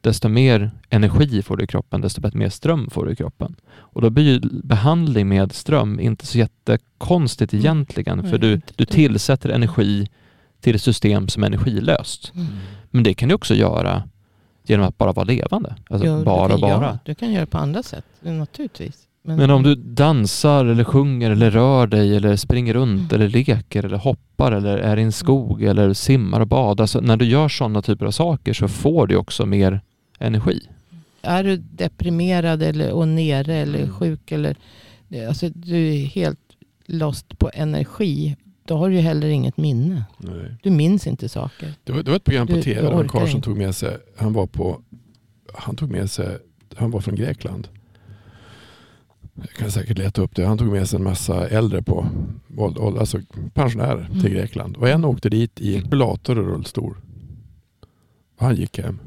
[0.00, 3.56] desto mer energi får du i kroppen, desto bättre mer ström får du i kroppen.
[3.74, 7.64] Och då blir ju behandling med ström inte så jättekonstigt Mm.
[7.64, 10.08] egentligen, Nej, för du, du tillsätter energi
[10.60, 12.32] till ett system som är energilöst.
[12.34, 12.46] Mm.
[12.90, 14.02] Men det kan du också göra
[14.66, 15.74] genom att bara vara levande.
[15.90, 16.70] Alltså Ja, du bara kan och bara.
[16.70, 18.98] göra- Du kan göra på andra sätt, naturligtvis.
[19.26, 23.22] Men om du dansar eller sjunger eller rör dig eller springer runt Mm.
[23.22, 26.86] eller leker eller hoppar eller är i en skog eller simmar och badar.
[26.86, 29.80] Så när du gör sådana typer av saker så får du också mer
[30.18, 30.60] energi.
[31.22, 33.92] Är du deprimerad eller och nere eller Mm.
[33.92, 34.56] sjuk eller
[35.28, 36.40] alltså, du är helt
[36.86, 38.36] lost på energi.
[38.66, 40.04] Då har du ju heller inget minne.
[40.18, 40.56] Nej.
[40.62, 41.74] Du minns inte saker.
[41.84, 43.74] Det, var, det var ett program på Du- tv där en karl som tog med
[43.74, 44.80] sig, han var på,
[45.54, 46.38] han tog med sig,
[46.76, 47.68] han var från Grekland.
[49.34, 50.44] Jag kan säkert leta upp det.
[50.46, 52.06] Han tog med sig en massa äldre på,
[52.98, 53.18] alltså
[53.54, 54.32] pensionärer till Mm.
[54.32, 54.76] Grekland.
[54.76, 56.96] Och en åkte dit i rullator och rullstol.
[58.38, 58.98] Och han gick hem.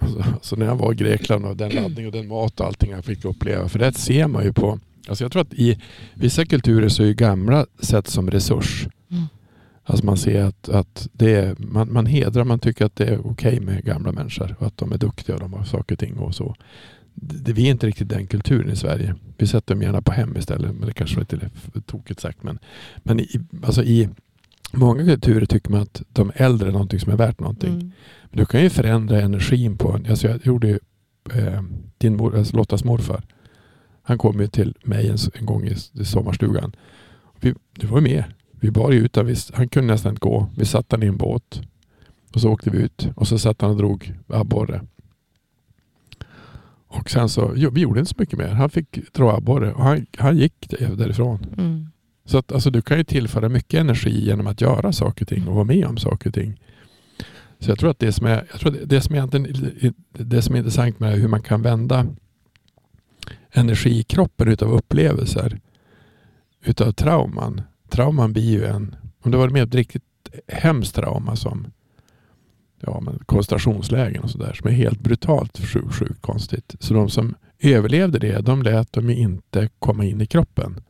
[0.00, 2.92] Så, så när han var i Grekland och den laddning och den mat och allting
[2.94, 3.68] han fick uppleva.
[3.68, 5.78] För det ser man ju på, alltså jag tror att i
[6.14, 8.88] vissa kulturer så är gamla sett som resurs.
[9.10, 9.24] Mm.
[9.84, 13.26] Alltså man ser att, att det är, man, man hedrar, man tycker att det är
[13.26, 16.18] okej med gamla människor och att de är duktiga och de har saker och ting
[16.18, 16.54] och så.
[17.14, 19.14] det, vi är inte riktigt den kulturen i Sverige.
[19.38, 20.74] Vi sätter dem gärna på hem istället.
[20.74, 21.50] Men det kanske var lite
[21.86, 22.42] tokigt sagt.
[22.42, 22.58] Men,
[22.96, 24.08] men i, alltså i
[24.72, 27.74] många kulturer tycker man att de äldre är någonting som är värt någonting.
[27.74, 27.92] Mm.
[28.30, 30.06] Men du kan ju förändra energin på en.
[30.10, 30.78] Alltså jag gjorde ju,
[31.34, 31.62] eh,
[31.98, 33.22] din mor, alltså Lottas morfar.
[34.02, 36.76] Han kom ju till mig en, en gång i, i sommarstugan.
[37.40, 38.24] Vi, du var med.
[38.50, 39.16] Vi bar ut
[39.52, 40.48] Han kunde nästan inte gå.
[40.56, 41.62] Vi satte honom i en båt.
[42.34, 43.08] Och så åkte vi ut.
[43.16, 44.82] Och så satt han och drog abborre.
[46.88, 48.48] Och sen så, jo, vi gjorde inte så mycket mer.
[48.48, 51.46] Han fick dra abborre och han, han gick därifrån.
[51.58, 51.86] Mm.
[52.24, 55.48] Så att alltså, du kan ju tillföra mycket energi genom att göra saker och ting
[55.48, 56.60] och vara med om saker och ting.
[57.58, 59.28] Så jag tror att det som är, jag tror det som är,
[60.12, 62.06] det som är intressant med hur man kan vända
[63.52, 65.60] energi i kroppen utav upplevelser
[66.64, 67.62] utav trauman.
[67.88, 70.02] Trauman blir ju en, om du varit med om ett riktigt
[70.48, 71.66] hemskt trauma som
[72.80, 76.74] ja, men koncentrationslägen och sådär som är helt brutalt sjukt, sjuk, konstigt.
[76.78, 80.80] Så de som överlevde det, de lät dem inte komma in i kroppen.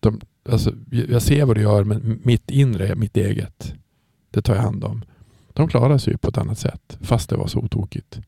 [0.00, 3.74] De, alltså, jag ser vad du gör, men mitt inre, mitt eget,
[4.30, 5.04] det tar jag hand om.
[5.52, 8.20] De klarar sig på ett annat sätt, fast det var så otokigt.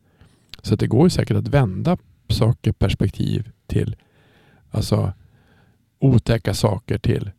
[0.62, 1.96] Så det går ju säkert att vända
[2.28, 3.96] saker, perspektiv till
[4.70, 5.12] alltså
[5.98, 7.30] otäcka saker till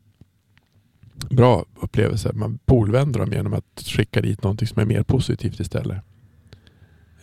[1.30, 2.34] bra upplevelser.
[2.34, 6.02] Man polvänder dem genom att skicka dit någonting som är mer positivt istället.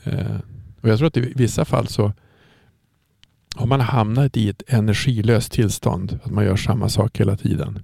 [0.04, 0.36] Eh,
[0.80, 2.12] och Jag tror att i vissa fall så
[3.56, 6.18] har man hamnat i ett energilöst tillstånd.
[6.24, 7.82] Att man gör samma sak hela tiden.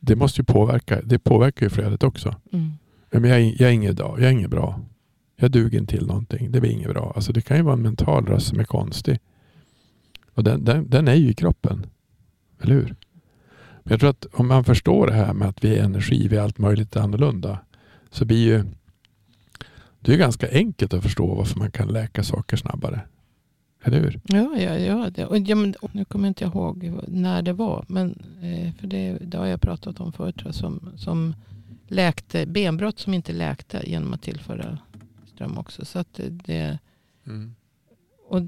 [0.00, 1.00] Det måste ju påverka.
[1.04, 2.36] Det påverkar ju flödet också.
[2.52, 2.72] Mm.
[3.10, 4.80] Men jag, är, jag är inget jag är inget bra.
[5.40, 6.50] Jag duger inte till någonting.
[6.50, 7.12] Det blir inget bra.
[7.16, 9.18] Alltså det kan ju vara en mental röst som är konstig.
[10.34, 11.86] Och den, den, den är ju i kroppen.
[12.60, 12.94] Eller hur?
[13.82, 16.36] Men jag tror att om man förstår det här med att vi är energi, vi
[16.36, 17.58] är allt möjligt annorlunda.
[18.10, 18.64] Så blir ju
[20.00, 23.00] det är ganska enkelt att förstå varför man kan läka saker snabbare.
[23.82, 24.20] Eller hur?
[24.24, 25.26] Ja, ja, ja, det.
[25.26, 27.84] Och, ja men, nu kommer jag inte ihåg när det var.
[27.88, 30.42] Men, eh, för det, det har jag pratat om förut.
[30.50, 31.34] Som, som
[31.88, 34.78] läkte benbrott som inte läkte genom att tillföra
[35.40, 35.84] ström också.
[35.84, 36.78] Så det,
[37.26, 37.54] mm.
[38.28, 38.42] och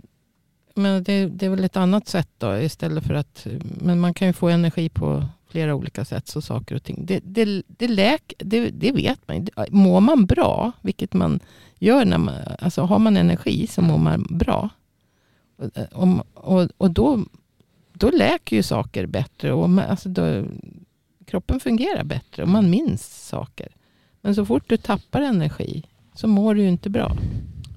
[0.75, 3.47] men det, det, är väl ett annat sätt då istället för att,
[3.81, 6.29] men man kan ju få energi på flera olika sätt.
[6.29, 7.07] Så saker och ting.
[7.07, 11.41] Det, det, det, läk, det, det vet man Mår man bra, vilket man
[11.79, 14.69] gör när man, alltså har man energi så mår man bra.
[15.93, 17.25] Och, och, och då,
[17.93, 19.53] då läker ju saker bättre.
[19.53, 20.45] Och man, alltså då,
[21.27, 23.69] kroppen fungerar bättre och man minns saker.
[24.21, 27.17] Men så fort du tappar energi så mår du ju inte bra.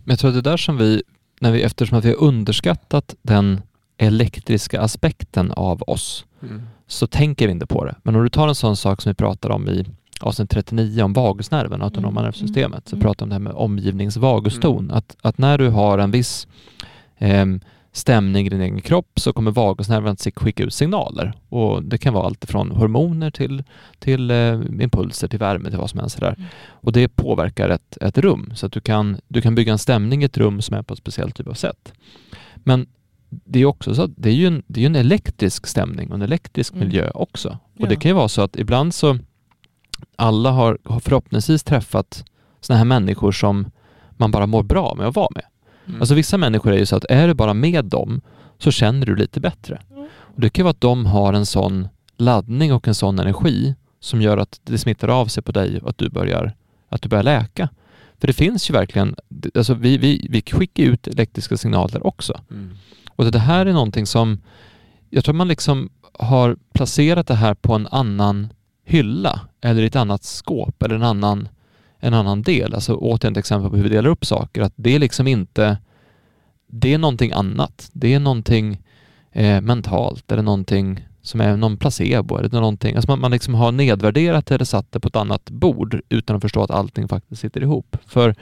[0.03, 1.03] Men jag tror att det är där som vi
[1.41, 3.61] när vi, eftersom att vi har underskattat den
[3.97, 6.61] elektriska aspekten av oss, mm.
[6.87, 7.95] så tänker vi inte på det.
[8.03, 9.85] Men om du tar en sån sak som vi pratar om i
[10.21, 12.23] avsnitt 39 om vagusnerven, autonoma mm.
[12.23, 13.03] nervsystemet, så mm.
[13.03, 14.83] pratar vi om det här med omgivningsvaguston.
[14.83, 14.97] Mm.
[14.97, 16.47] Att, att när du har en viss
[17.17, 17.45] eh,
[17.95, 21.33] stämning i din egen kropp så kommer vagusnerven att skicka ut signaler.
[21.49, 23.63] Och det kan vara allt från hormoner till,
[23.99, 26.21] till eh, impulser, till värme, till vad som helst.
[26.21, 26.43] Mm.
[26.67, 30.21] Och det påverkar ett, ett rum så att du kan, du kan bygga en stämning
[30.21, 31.93] i ett rum som är på ett speciellt typ av sätt.
[32.55, 32.87] Men
[33.29, 36.15] det är också så att det är ju en, det är en elektrisk stämning och
[36.15, 36.87] en elektrisk mm.
[36.87, 37.49] miljö också.
[37.49, 37.87] Och ja.
[37.87, 39.17] det kan ju vara så att ibland så
[40.15, 42.25] alla har, har förhoppningsvis träffat
[42.61, 43.71] sådana här människor som
[44.09, 45.43] man bara mår bra med att vara med.
[45.87, 46.01] Mm.
[46.01, 48.21] Alltså vissa människor är ju så att är du bara med dem
[48.57, 49.81] så känner du lite bättre.
[49.91, 50.07] Mm.
[50.17, 54.21] Och det kan vara att de har en sån laddning och en sån energi som
[54.21, 56.55] gör att det smittar av sig på dig och att du börjar,
[56.89, 57.69] att du börjar läka.
[58.19, 59.15] För det finns ju verkligen,
[59.55, 62.39] alltså vi, vi, vi skickar ut elektriska signaler också.
[62.51, 62.69] Mm.
[63.15, 64.41] Och det här är någonting som,
[65.09, 68.53] jag tror man liksom har placerat det här på en annan
[68.85, 71.49] hylla eller i ett annat skåp eller en annan
[72.05, 72.73] en annan del.
[72.73, 74.61] Alltså återigen ett exempel på hur vi delar upp saker.
[74.61, 75.77] Att det är liksom inte,
[76.67, 77.89] det är någonting annat.
[77.93, 78.81] Det är någonting
[79.31, 82.95] eh, mentalt eller någonting som är någon placebo eller någonting.
[82.95, 86.35] Alltså man, man liksom har nedvärderat det eller satt det på ett annat bord utan
[86.35, 87.97] att förstå att allting faktiskt sitter ihop.
[88.05, 88.35] För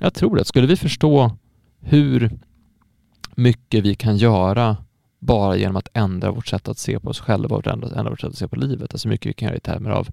[0.00, 1.36] jag tror att skulle vi förstå
[1.80, 2.30] hur
[3.34, 4.76] mycket vi kan göra
[5.18, 8.20] bara genom att ändra vårt sätt att se på oss själva och ändra, ändra vårt
[8.20, 10.08] sätt att se på livet, alltså mycket vi kan göra i termer av,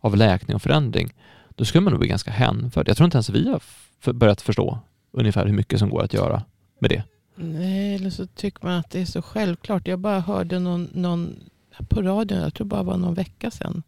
[0.00, 1.12] av läkning och förändring,
[1.56, 2.88] då skulle man nog bli ganska hänförd.
[2.88, 4.78] Jag tror inte ens vi har börjat förstå
[5.12, 6.42] ungefär hur mycket som går att göra
[6.78, 7.02] med det.
[7.34, 9.88] Nej, eller så tycker man att det är så självklart.
[9.88, 11.36] Jag bara hörde någon, någon
[11.88, 13.82] på radion, jag tror bara var någon vecka sedan.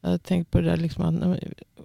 [0.00, 1.38] Jag hade tänkt på det där, liksom att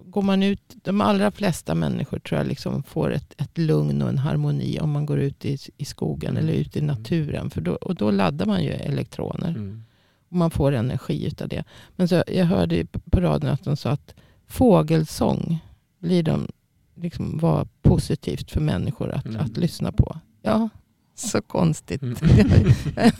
[0.05, 4.09] går man ut, de allra flesta människor tror jag liksom får ett, ett lugn och
[4.09, 6.43] en harmoni om man går ut i, i skogen mm.
[6.43, 7.49] eller ut i naturen.
[7.49, 9.49] För då, och då laddar man ju elektroner.
[9.49, 9.83] Mm.
[10.29, 11.63] Och man får energi utav det.
[11.95, 14.15] Men så, jag hörde på radion att de sa att
[14.49, 15.59] fågelsång
[15.99, 16.47] blir de
[16.95, 19.41] liksom var positivt för människor att, mm.
[19.41, 20.17] att lyssna på.
[20.41, 20.69] Ja,
[21.15, 22.01] så konstigt.
[22.01, 22.15] Mm.
[22.95, 23.11] Jag,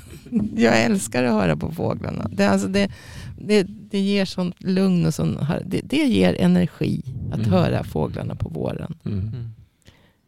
[0.56, 2.28] jag älskar att höra på fåglarna.
[2.34, 2.92] Det, alltså det,
[3.38, 7.52] det, det ger sånt lugn och sån, det, det ger energi att Mm.
[7.52, 8.98] höra fåglarna på våren.
[9.06, 9.20] Mm.
[9.28, 9.50] Mm.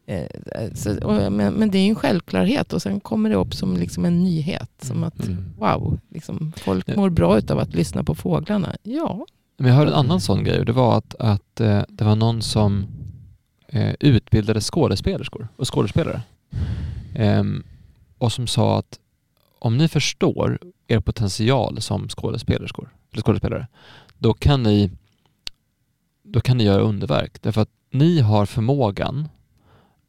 [0.06, 3.54] Eh, så, och, men, men det är ju en självklarhet och sen kommer det upp
[3.54, 4.70] som liksom en nyhet.
[4.82, 5.44] Som att Mm.
[5.58, 8.76] wow, liksom, folk mår bra av att lyssna på fåglarna.
[8.82, 9.26] Ja,
[9.62, 12.16] men jag hörde en annan sån grej och det var att, att eh, det var
[12.16, 12.86] någon som
[13.68, 16.22] eh, utbildade skådespelerskor och skådespelare.
[17.14, 17.44] Eh,
[18.18, 18.98] och som sa att
[19.58, 23.66] om ni förstår er potential som skådespelerskor, eller skådespelare,
[24.18, 24.90] då kan ni
[26.22, 27.42] då kan ni göra underverk.
[27.42, 29.28] Därför att ni har förmågan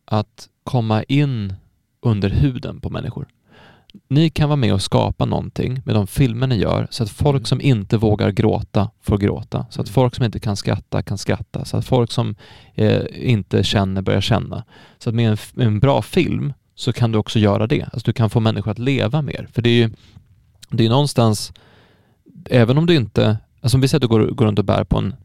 [0.06, 1.54] att komma in
[2.02, 3.28] under huden på människor.
[4.08, 7.48] Ni kan vara med och skapa någonting med de filmer ni gör så att folk
[7.48, 9.66] som inte vågar gråta får gråta.
[9.70, 11.66] Så att folk som inte kan skratta kan skratta.
[11.66, 12.36] Så att folk som
[12.74, 14.64] eh, inte känner börjar känna.
[14.98, 17.84] Så att med en, med en bra film så kan du också göra det.
[17.84, 19.48] Alltså du kan få människor att leva mer.
[19.52, 19.90] För det är ju
[20.70, 21.54] det är någonstans,
[22.50, 24.84] även om du inte, alltså om vi säger att du går, går runt och bär
[24.84, 25.16] på en,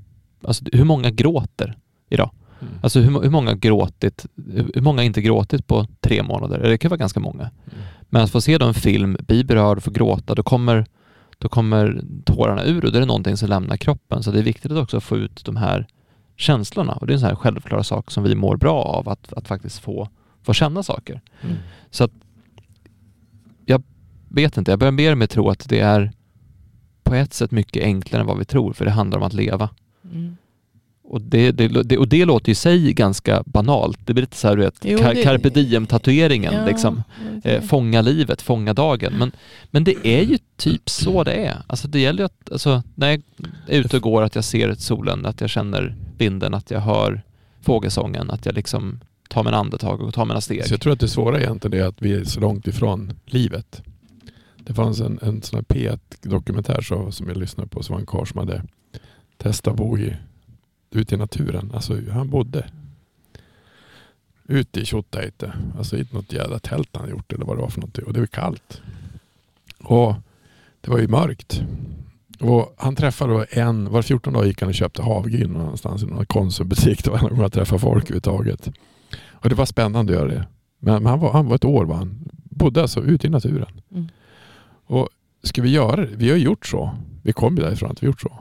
[0.44, 1.76] alltså hur många gråter
[2.10, 2.30] idag?
[2.60, 2.72] Mm.
[2.82, 4.26] Alltså hur, hur många gråtit,
[4.74, 6.58] hur många inte gråtit på tre månader?
[6.58, 7.42] Det kan vara ganska många.
[7.42, 7.78] Mm.
[8.08, 10.86] Men att få se då en film, bli berörd och få gråta, då kommer,
[11.38, 14.22] då kommer tårarna ur och då är det någonting som lämnar kroppen.
[14.22, 15.86] Så det är viktigt att också få ut de här
[16.36, 16.92] känslorna.
[16.92, 19.48] Och det är en sån här självklara sak som vi mår bra av, att, att
[19.48, 20.08] faktiskt få,
[20.42, 21.20] få känna saker.
[21.42, 21.56] Mm.
[21.90, 22.12] Så att
[23.64, 23.82] jag
[24.28, 26.12] vet inte, jag börjar mer och mer tro att det är
[27.02, 29.70] på ett sätt mycket enklare än vad vi tror, för det handlar om att leva.
[30.04, 30.36] mm.
[31.10, 33.98] Och det, det, det, och det låter i sig ganska banalt.
[34.04, 36.52] Det blir lite så här, du vet, Jo, det- carpe diem-tatueringen.
[36.54, 37.02] Ja, liksom.
[37.44, 39.14] Eh, fånga livet, fånga dagen.
[39.18, 39.32] Men,
[39.70, 41.62] men det är ju typ så det är.
[41.66, 43.22] Alltså det gäller ju att, alltså, när jag
[43.66, 47.22] är ute och går, att jag ser solen, att jag känner vinden, att jag hör
[47.62, 50.66] fågelsången, att jag liksom tar mina andetag och tar mina steg.
[50.66, 53.82] Så jag tror att det svåra egentligen är att vi är så långt ifrån livet.
[54.56, 58.06] Det fanns en, en sån här P1-dokumentär så, som jag lyssnade på, som var en
[58.06, 58.62] karl som hade
[59.38, 60.14] testat att bo i,
[60.90, 61.70] ute i naturen.
[61.74, 62.70] Alltså han bodde
[64.48, 65.52] ute i Tjottajte.
[65.78, 68.04] Alltså i något jävla tält han gjort eller vad det var för någonting.
[68.04, 68.82] Och det var kallt.
[69.78, 70.14] Och
[70.80, 71.62] det var ju mörkt.
[72.40, 76.06] Och han träffade då en, var 14 dag gick han och köpte havregryn någonstans i
[76.06, 77.04] någon konsumbutik.
[77.04, 78.68] Det var en gång jag träffade folk överhuvudtaget.
[79.30, 80.46] Och det var spännande att göra det.
[80.78, 82.18] Men, men han, var, han var ett år var han.
[82.32, 83.80] Bodde alltså ute i naturen.
[83.90, 84.08] Mm.
[84.86, 85.08] Och
[85.42, 86.06] ska vi göra det?
[86.06, 86.96] Vi har gjort så.
[87.22, 88.38] Vi kom ju därifrån att vi gjort så.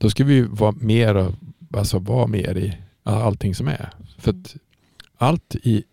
[0.00, 1.32] Då ska vi vara mer,
[1.74, 3.90] alltså vara mer i allting som är.
[4.18, 4.56] För att
[5.16, 5.84] allt i,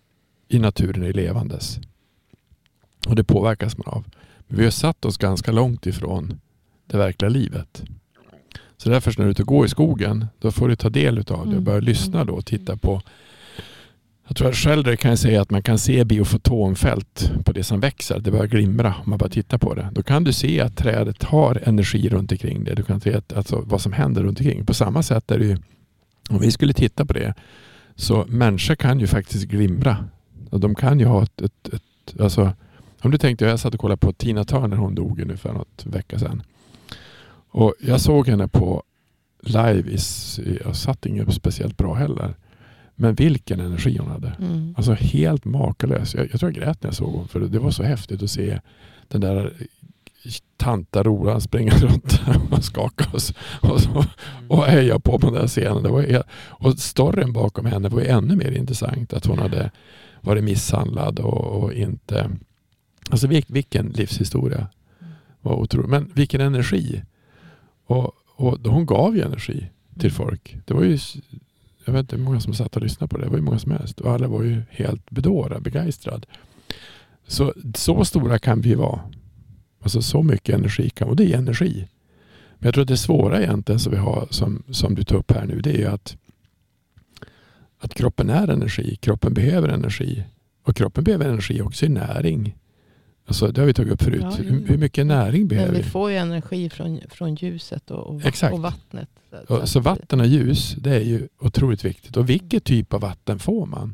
[0.48, 1.80] i naturen är levandes.
[3.08, 4.04] Och det påverkas man av.
[4.48, 6.40] Men vi har satt oss ganska långt ifrån
[6.86, 7.84] det verkliga livet.
[8.78, 11.18] Så därför när du är ute och går i skogen, då får du ta del
[11.18, 11.64] av det och Mm.
[11.64, 13.02] börja lyssna då och titta på
[14.28, 17.80] jag tror att själv kan jag säga att man kan se biofotonfält på det som
[17.80, 18.20] växer.
[18.20, 19.90] Det börjar glimra om man bara tittar på det.
[19.92, 22.76] Då kan du se att trädet har energi runt omkring det.
[22.76, 24.66] Du kan se att, alltså, vad som händer runt omkring.
[24.66, 25.58] På samma sätt är det ju,
[26.30, 27.34] om vi skulle titta på det,
[27.96, 30.06] så människor kan ju faktiskt glimra.
[30.50, 32.54] Och de kan ju ha ett, ett, ett alltså,
[33.02, 35.86] om du tänkte, jag satt och kollade på Tina Turner, hon dog ju för något
[35.86, 36.44] vecka sedan.
[37.50, 38.84] Och jag såg henne på
[39.42, 39.98] live, i,
[40.66, 42.36] jag satt inget speciellt bra heller.
[43.00, 44.32] Men vilken energi hon hade.
[44.40, 44.74] Mm.
[44.78, 46.16] Alltså helt makalös.
[46.16, 47.28] Jag, jag tror jag grät när jag såg honom.
[47.28, 48.60] För det var så häftigt att se
[49.08, 49.54] den där
[50.58, 53.34] tanta Roran springa runt och skaka oss.
[53.62, 54.06] Och, så,
[54.48, 55.84] och heja på på den där scenen.
[55.84, 59.14] Det var, helt- och storyn bakom henne var ännu mer intressant.
[59.14, 59.72] Att hon hade
[60.22, 62.30] varit misshandlad och, och inte...
[63.10, 64.68] Alltså vil, vilken livshistoria.
[65.42, 65.90] Var otroligt.
[65.90, 67.04] Men vilken energi.
[67.88, 70.58] Och, och hon gav ju energi till folk.
[70.66, 70.98] Det var ju
[71.88, 73.24] jag vet inte hur många som satt och lyssnade på det.
[73.24, 74.02] Det var ju många som helst.
[74.02, 76.28] Och alla var ju helt bedårade, begeistrade.
[77.28, 79.02] Så, så stora kan vi vara.
[79.82, 81.88] Alltså så mycket energi kan Och det är energi.
[82.58, 85.32] Men jag tror att det svåra egentligen som vi har, som, som du tar upp
[85.32, 86.18] här nu, det är ju att,
[87.80, 88.96] att kroppen är energi.
[88.96, 90.24] Kroppen behöver energi.
[90.64, 92.56] Och kroppen behöver energi också i näring.
[93.28, 94.22] Alltså, det har vi tagit upp förut.
[94.22, 94.32] Ja,
[94.66, 95.90] hur, mycket näring behöver vi vi?
[95.90, 98.54] får ju energi från, från ljuset och, och, Exakt.
[98.54, 99.10] och vattnet.
[99.48, 102.18] Så så vatten och ljus, det är ju otroligt viktigt.
[102.18, 103.94] Och vilket typ av vatten får man?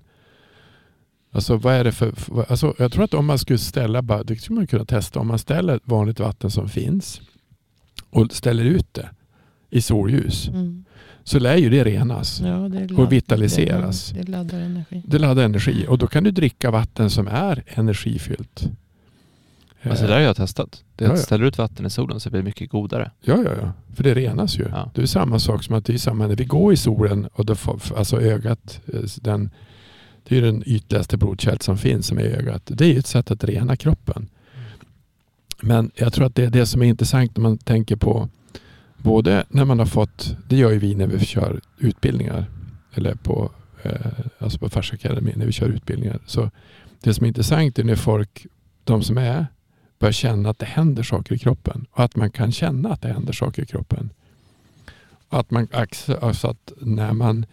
[1.31, 2.13] Alltså vad är det för,
[2.49, 5.39] alltså, jag tror att om man skulle ställa, det skulle man kunna testa, om man
[5.39, 7.21] ställer vanligt vatten som finns
[8.09, 9.09] och ställer ut det
[9.69, 10.85] i solljus Mm.
[11.23, 12.41] så lär ju det renas.
[12.41, 14.09] Ja, det Och vitaliseras.
[14.09, 15.03] Det, det laddar energi.
[15.07, 18.69] Det laddar energi och då kan du dricka vatten som är energifyllt.
[19.89, 20.83] Alltså det där har jag testat.
[20.95, 23.11] Det Ja, ställer ut vatten i solen så blir det mycket godare.
[23.21, 23.71] Ja, ja, ja.
[23.95, 24.65] För det renas ju.
[24.71, 24.91] Ja.
[24.95, 27.45] Det är samma sak som att det är samma när vi går i solen och
[27.45, 29.49] då får, alltså ögat, eh, den,
[30.23, 32.61] Det är den ytligaste blodkärl som finns som är ögat.
[32.65, 34.27] Det är ett sätt att rena kroppen.
[35.61, 38.29] Men jag tror att det är det som är intressant när man tänker på
[38.97, 42.45] både när man har fått, det gör ju vi när vi kör utbildningar
[42.93, 43.51] eller på,
[43.83, 43.91] eh,
[44.39, 46.19] alltså på Fars Academy när vi kör utbildningar.
[46.25, 46.51] Så
[47.01, 48.45] det som är intressant är när folk,
[48.83, 49.47] de som är,
[50.03, 53.13] börjar känna att det händer saker i kroppen och att man kan känna att det
[53.13, 54.09] händer saker i kroppen.
[55.29, 55.67] Att man,
[56.21, 57.45] alltså att när man,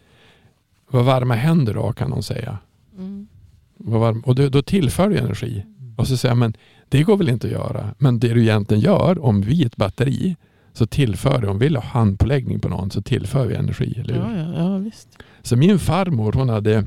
[0.91, 2.59] vad varma händer då kan någon säga.
[2.99, 3.29] Mm.
[3.77, 5.65] Varm, och då, då tillför du energi.
[5.97, 6.55] Och så säger man,
[6.89, 7.95] det går väl inte att göra.
[7.99, 10.37] Men det du egentligen gör, om vi är ett batteri,
[10.73, 13.95] så tillför du, om vi vill ha handpåläggning på någon, så tillför vi energi.
[14.01, 14.21] Eller hur?
[14.21, 15.09] Ja, ja, ja, visst.
[15.43, 16.85] Så min farmor, hon hade,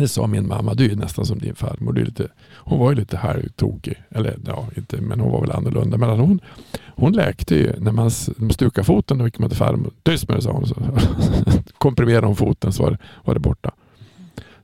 [0.00, 1.92] det sa min mamma, du är nästan som din farmor.
[1.92, 4.02] Du är lite, hon var ju lite halvtokig.
[4.10, 5.96] Eller ja, inte, men hon var väl annorlunda.
[5.96, 6.40] Men hon,
[6.86, 7.72] hon läkte ju.
[7.78, 8.10] När man
[8.50, 9.92] stukade foten då gick man till farmor.
[10.02, 10.66] Tyst med det sa hon.
[10.66, 10.74] Så
[11.78, 13.70] komprimerade hon foten så var det, var det borta.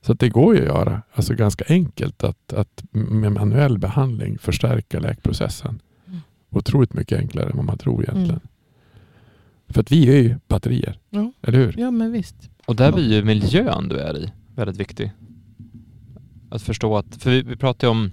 [0.03, 1.03] Så det går ju att göra.
[1.13, 5.81] Alltså ganska enkelt att, att med manuell behandling förstärka läkprocessen.
[6.07, 6.21] Mm.
[6.51, 8.31] Otroligt mycket enklare än vad man tror egentligen.
[8.31, 8.49] Mm.
[9.69, 10.99] För att vi är ju batterier.
[11.11, 11.33] Ja.
[11.43, 11.75] Eller hur?
[11.79, 12.37] ja, men visst.
[12.67, 15.13] Och där blir ju miljön du är i väldigt viktig.
[16.57, 18.11] Att förstå att, för vi, vi pratar ju om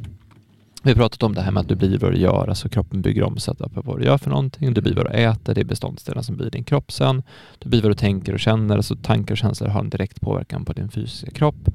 [0.84, 3.02] vi har pratat om det här med att du blir vad du gör, alltså kroppen
[3.02, 5.62] bygger om sig på vad du gör för någonting, du blir vad du äter, det
[5.62, 7.24] är beståndsdelarna som blir din kropp sen.
[7.60, 10.66] Du blir vad du tänker och känner, alltså tankar och känslor har en direkt påverkan
[10.66, 11.70] på din fysiska kropp.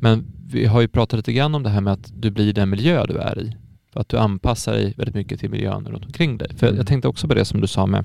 [0.00, 2.70] Men vi har ju pratat lite grann om det här med att du blir den
[2.70, 3.56] miljö du är i.
[3.92, 6.48] För att du anpassar dig väldigt mycket till miljön runt omkring dig.
[6.56, 6.76] För Mm.
[6.76, 8.04] jag tänkte också på det som du sa med,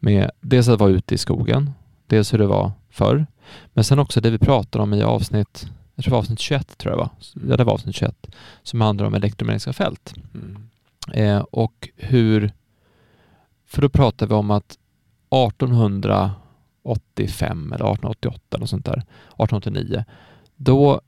[0.00, 1.70] med dels att vara ute i skogen,
[2.06, 3.26] dels hur det var förr,
[3.74, 6.78] men sen också det vi pratar om i avsnitt, jag tror det var avsnitt 21
[6.78, 7.08] tror jag var,
[7.50, 8.26] ja det var avsnitt 21,
[8.62, 10.14] som handlar om elektromagnetiska fält.
[10.34, 10.68] Mm.
[11.12, 12.52] Eh, och hur,
[13.66, 14.78] för då pratar vi om att
[15.30, 20.04] 1885 eller 1888 eller sånt där, 1889,
[20.56, 21.00] då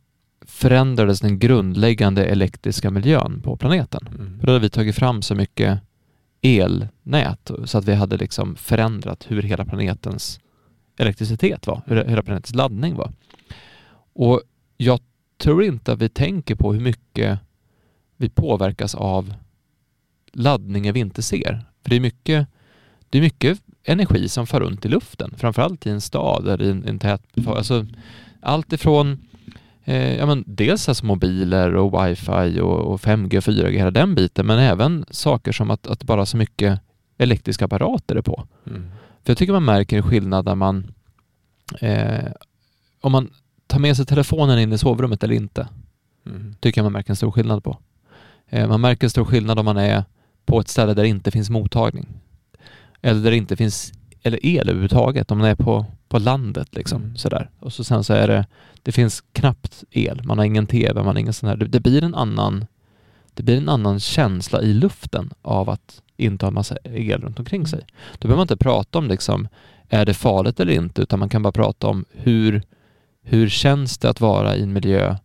[0.46, 4.08] förändrades den grundläggande elektriska miljön på planeten.
[4.08, 4.40] Mm.
[4.40, 5.80] För då hade vi tagit fram så mycket
[6.42, 10.40] elnät så att vi hade liksom förändrat hur hela planetens
[10.96, 13.12] elektricitet var, hur hela planetens laddning var.
[14.14, 14.42] Och
[14.76, 15.00] jag
[15.38, 17.38] tror inte att vi tänker på hur mycket
[18.16, 19.34] vi påverkas av
[20.32, 21.64] laddningar vi inte ser.
[21.82, 22.48] För det är mycket,
[23.10, 26.70] det är mycket energi som far runt i luften, framförallt i en stad eller i
[26.70, 27.22] en, en tät...
[27.46, 27.86] Alltså,
[28.40, 29.18] allt ifrån
[29.84, 34.14] eh, ja, men dels alltså mobiler och wifi och, och 5G och 4G, hela den
[34.14, 36.80] biten, men även saker som att, att bara så mycket
[37.18, 38.46] elektriska apparater är på.
[38.66, 38.90] Mm.
[39.24, 40.94] För jag tycker man märker en skillnad när man
[41.80, 42.32] eh,
[43.00, 43.30] om man
[43.66, 45.68] tar med sig telefonen in i sovrummet eller inte,
[46.26, 46.54] Mm.
[46.60, 47.78] tycker jag man märker en stor skillnad på.
[48.48, 50.04] Eh, man märker en stor skillnad om man är
[50.46, 52.06] på ett ställe där det inte finns mottagning.
[53.02, 53.92] Eller där det inte finns
[54.22, 57.02] eller el överhuvudtaget, om man är på, på landet liksom.
[57.02, 57.16] Mm.
[57.16, 57.50] Sådär.
[57.60, 58.46] Och så sen så är det,
[58.82, 61.80] det finns knappt el, man har ingen TV, man har ingen sån här, det, det
[61.80, 62.66] blir en annan
[63.34, 67.66] det blir en annan känsla i luften av att inte ha massa el runt omkring
[67.66, 67.80] sig.
[68.18, 69.48] Då behöver man inte prata om liksom,
[69.88, 72.62] är det farligt eller inte, utan man kan bara prata om hur,
[73.24, 75.16] hur känns det att vara i en miljö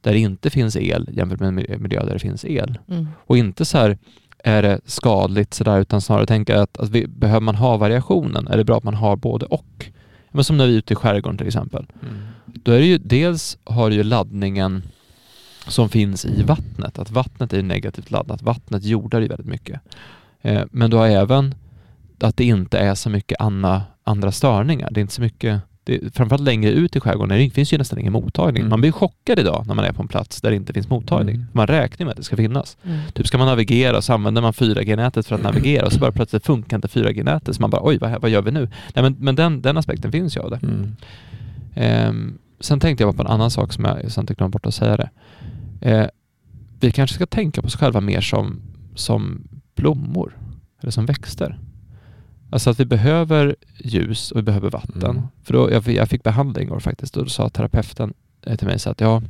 [0.00, 2.78] där det inte finns el jämfört med en miljö där det finns el.
[2.88, 3.08] Mm.
[3.26, 3.98] Och inte så här,
[4.44, 8.48] är det skadligt sådär, utan snarare tänka att, att vi, behöver man ha variationen?
[8.48, 9.90] Är det bra att man har både och?
[10.30, 11.86] Men som när vi är ute i skärgården till exempel.
[12.02, 12.16] Mm.
[12.44, 14.82] Då är det ju, dels har du ju laddningen
[15.66, 18.42] som finns i vattnet, att vattnet är negativt laddat.
[18.42, 19.80] Vattnet jordar ju väldigt mycket.
[20.42, 21.54] Eh, men du har även
[22.20, 24.88] att det inte är så mycket anna, andra störningar.
[24.90, 27.98] Det är inte så mycket, det, framförallt längre ut i skärgården det finns ju nästan
[27.98, 28.60] ingen mottagning.
[28.60, 28.70] Mm.
[28.70, 31.34] Man blir chockad idag när man är på en plats där det inte finns mottagning.
[31.34, 31.46] Mm.
[31.52, 32.76] Man räknar med att det ska finnas.
[32.82, 33.00] Mm.
[33.12, 36.46] Typ ska man navigera så använder man 4G-nätet för att navigera och så bara plötsligt
[36.46, 38.68] funkar inte 4G-nätet så man bara oj vad, vad gör vi nu?
[38.94, 40.60] Nej, men men den, den aspekten finns ju av det.
[41.74, 44.74] Ehm, sen tänkte jag på en annan sak som jag så inte glömde bort att
[44.74, 45.10] säga det.
[45.80, 46.06] Eh,
[46.80, 48.60] vi kanske ska tänka på oss själva mer som,
[48.94, 50.36] som blommor
[50.80, 51.58] eller som växter.
[52.50, 55.10] Alltså att vi behöver ljus och vi behöver vatten.
[55.10, 55.22] Mm.
[55.42, 58.78] För då, jag, jag fick behandling igår faktiskt och då sa terapeuten eh, till mig
[58.78, 59.22] så att ja,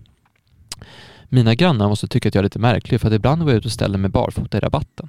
[1.29, 3.65] mina grannar måste tycka att jag är lite märklig för att ibland går jag ut
[3.65, 5.09] och ställer mig barfota i rabatten.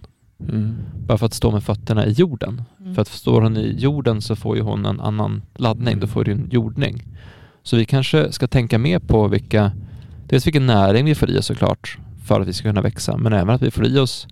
[0.50, 0.78] Mm.
[1.08, 2.64] Bara för att stå med fötterna i jorden.
[2.80, 2.96] Mm.
[2.96, 6.00] För att står hon i jorden så får ju hon en annan laddning, Mm.
[6.00, 7.04] då får du en jordning.
[7.64, 9.72] Så vi kanske ska tänka mer på vilka,
[10.28, 13.34] dels vilken näring vi får i oss såklart för att vi ska kunna växa, men
[13.34, 14.28] även att vi får i oss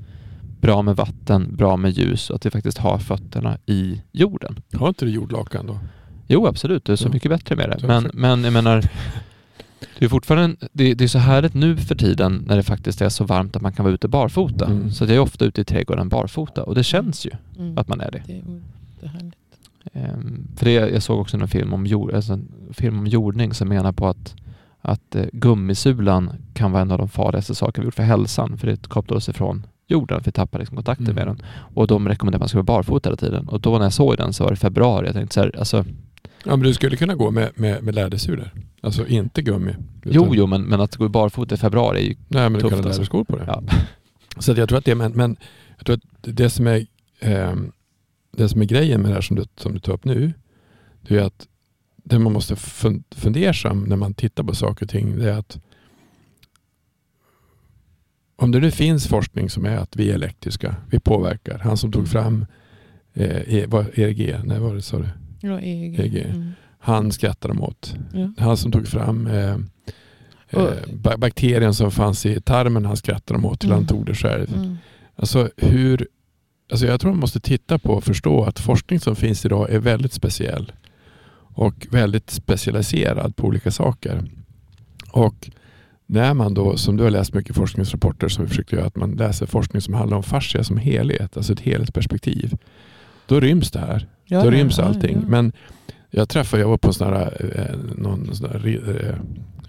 [0.62, 4.60] bra med vatten, bra med ljus och att vi faktiskt har fötterna i jorden.
[4.74, 5.80] Har inte du jordlakan då?
[6.28, 7.12] Jo, absolut, det är så Ja.
[7.14, 7.88] mycket bättre med det.
[7.88, 8.82] Men, men jag menar,
[10.00, 13.10] det är fortfarande, det, det är så härligt nu för tiden när det faktiskt är
[13.10, 14.66] så varmt att man kan vara ute barfota.
[14.66, 14.92] Mm.
[14.92, 17.78] Så jag är ofta ute i trädgården barfota och det känns ju Mm.
[17.78, 18.24] att man är det.
[18.28, 19.32] Det är.
[19.94, 23.54] Ehm, för det, jag såg också en film om, jord, alltså en film om jordning
[23.54, 24.36] som menar på att,
[24.82, 28.68] att eh, gummisulan kan vara en av de farligaste saker vi gjort för hälsan, för
[28.68, 31.16] det kopplar oss ifrån jorden, för vi tappar liksom kontakten Mm.
[31.16, 31.42] med den.
[31.76, 33.48] Och de rekommenderar att man ska vara barfota hela tiden.
[33.48, 35.86] Och då när jag såg den så var det februari, jag tänkte så här, alltså,
[36.46, 38.52] Ja, men du skulle kunna gå med, med, med lädersulor.
[38.82, 39.72] Alltså inte gummi.
[40.06, 42.60] jo, utan- jo, men, men att gå barfota i februari är ju Nej, men du
[42.60, 43.00] tufft kan ha alltså.
[43.02, 43.44] läderskor på det.
[43.48, 43.64] Ja.
[44.40, 45.36] Så att jag tror att det men, men
[45.78, 46.86] jag tror att det som är,
[47.20, 47.72] ehm,
[48.38, 50.34] det som är grejen med det här som du, som du tar upp nu,
[51.02, 51.48] det är att
[52.04, 55.60] det man måste fun- fundersam när man tittar på saker och ting, det är att
[58.40, 61.60] om det nu finns forskning som är att vi är elektriska, vi påverkar.
[61.60, 62.46] Han som tog fram
[63.14, 65.08] eh, e, vad, ERG, nej var det sa du?
[65.42, 66.00] Ja, EEG.
[66.00, 66.16] EG.
[66.18, 66.52] Mm.
[66.80, 67.96] Han skrattar de åt.
[68.14, 68.34] Ja.
[68.38, 69.56] Han som tog fram eh,
[70.50, 73.88] eh, bakterien som fanns i tarmen, han skrattade de åt till han Mm.
[73.88, 74.54] tog det själv.
[74.56, 74.78] Mm.
[75.16, 76.08] Alltså hur,
[76.72, 79.80] alltså jag tror man måste titta på och förstå att forskning som finns idag är
[79.80, 80.72] väldigt speciell
[81.54, 84.24] och väldigt specialiserad på olika saker.
[85.12, 85.50] Och
[86.08, 89.12] när man då, som du har läst mycket forskningsrapporter som vi försökte göra, att man
[89.12, 92.58] läser forskning som handlar om fascia som helhet, alltså ett helhetsperspektiv.
[93.26, 94.08] Då ryms det här.
[94.26, 95.18] Ja, då ryms ja, allting.
[95.22, 95.30] ja.
[95.30, 95.52] Men
[96.10, 99.16] jag träffade, jag var på en sån här, eh, någon sån här eh,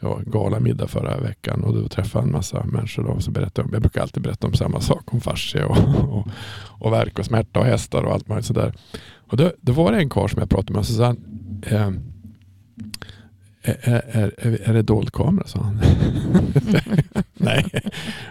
[0.00, 3.02] ja, galamiddag förra veckan och då träffade jag en massa människor.
[3.02, 5.78] Då, som berättade om, jag brukar alltid berätta om samma sak, om fascia och,
[6.18, 6.28] och,
[6.66, 8.74] och värk och smärta och hästar och allt möjligt sådär.
[9.30, 11.18] Och då, då var det en karl som jag pratade med och så sa han,
[11.66, 11.90] eh,
[13.82, 15.46] är, är, är, det dold kamera?
[15.46, 15.80] sa han.
[17.34, 17.70] Nej.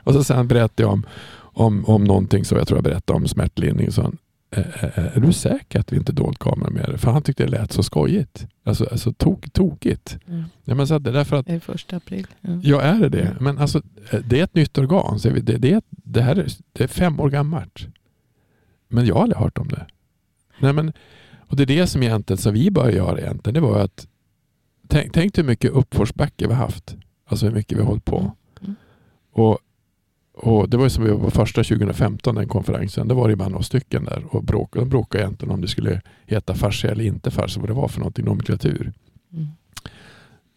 [0.03, 1.05] Och så sen berättade jag om,
[1.39, 3.91] om, om någonting så jag tror jag berättade om smärtlindring.
[3.91, 4.17] Så han,
[4.51, 6.97] "Är- du säker att vi inte dold kamera med det?
[6.97, 8.47] För han tyckte det lät så skojigt.
[8.63, 10.17] Alltså, alltså tok, tokigt.
[10.27, 10.43] Mm.
[10.63, 12.27] Ja, men så det är därför att Det är första april.
[12.41, 12.59] Ja.
[12.63, 13.35] Ja, är det det?
[13.39, 13.81] Men alltså,
[14.25, 15.19] det är ett nytt organ.
[15.19, 17.88] Så det, det, det här är, det är fem år gammalt.
[18.88, 19.85] Men jag har aldrig hört om det.
[20.59, 20.93] Nej, men,
[21.47, 24.07] och det är det som egentligen, som vi började göra egentligen, det var att
[24.88, 26.95] tänk, tänk hur mycket uppförsbacke vi har haft.
[27.27, 28.31] Alltså hur mycket vi har hållit på.
[28.61, 28.75] Mm.
[29.31, 29.59] Och,
[30.33, 33.07] och det var ju som vi var på första 2015, den konferensen.
[33.07, 36.01] Det var det bara några stycken där och bråkade, de bråkade egentligen om det skulle
[36.25, 38.93] heta fascia eller inte fascia, vad det var för någonting, nomenklatur.
[39.33, 39.47] Mm.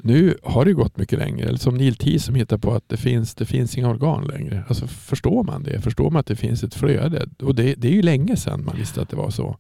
[0.03, 1.49] Nu har det gått mycket längre.
[1.49, 4.65] Eller som Neil T som hittar på att det finns, det finns inga organ längre.
[4.69, 5.81] Alltså förstår man det?
[5.81, 7.27] Förstår man att det finns ett flöde?
[7.43, 9.57] Och det, det är ju länge sedan man visste att det var så.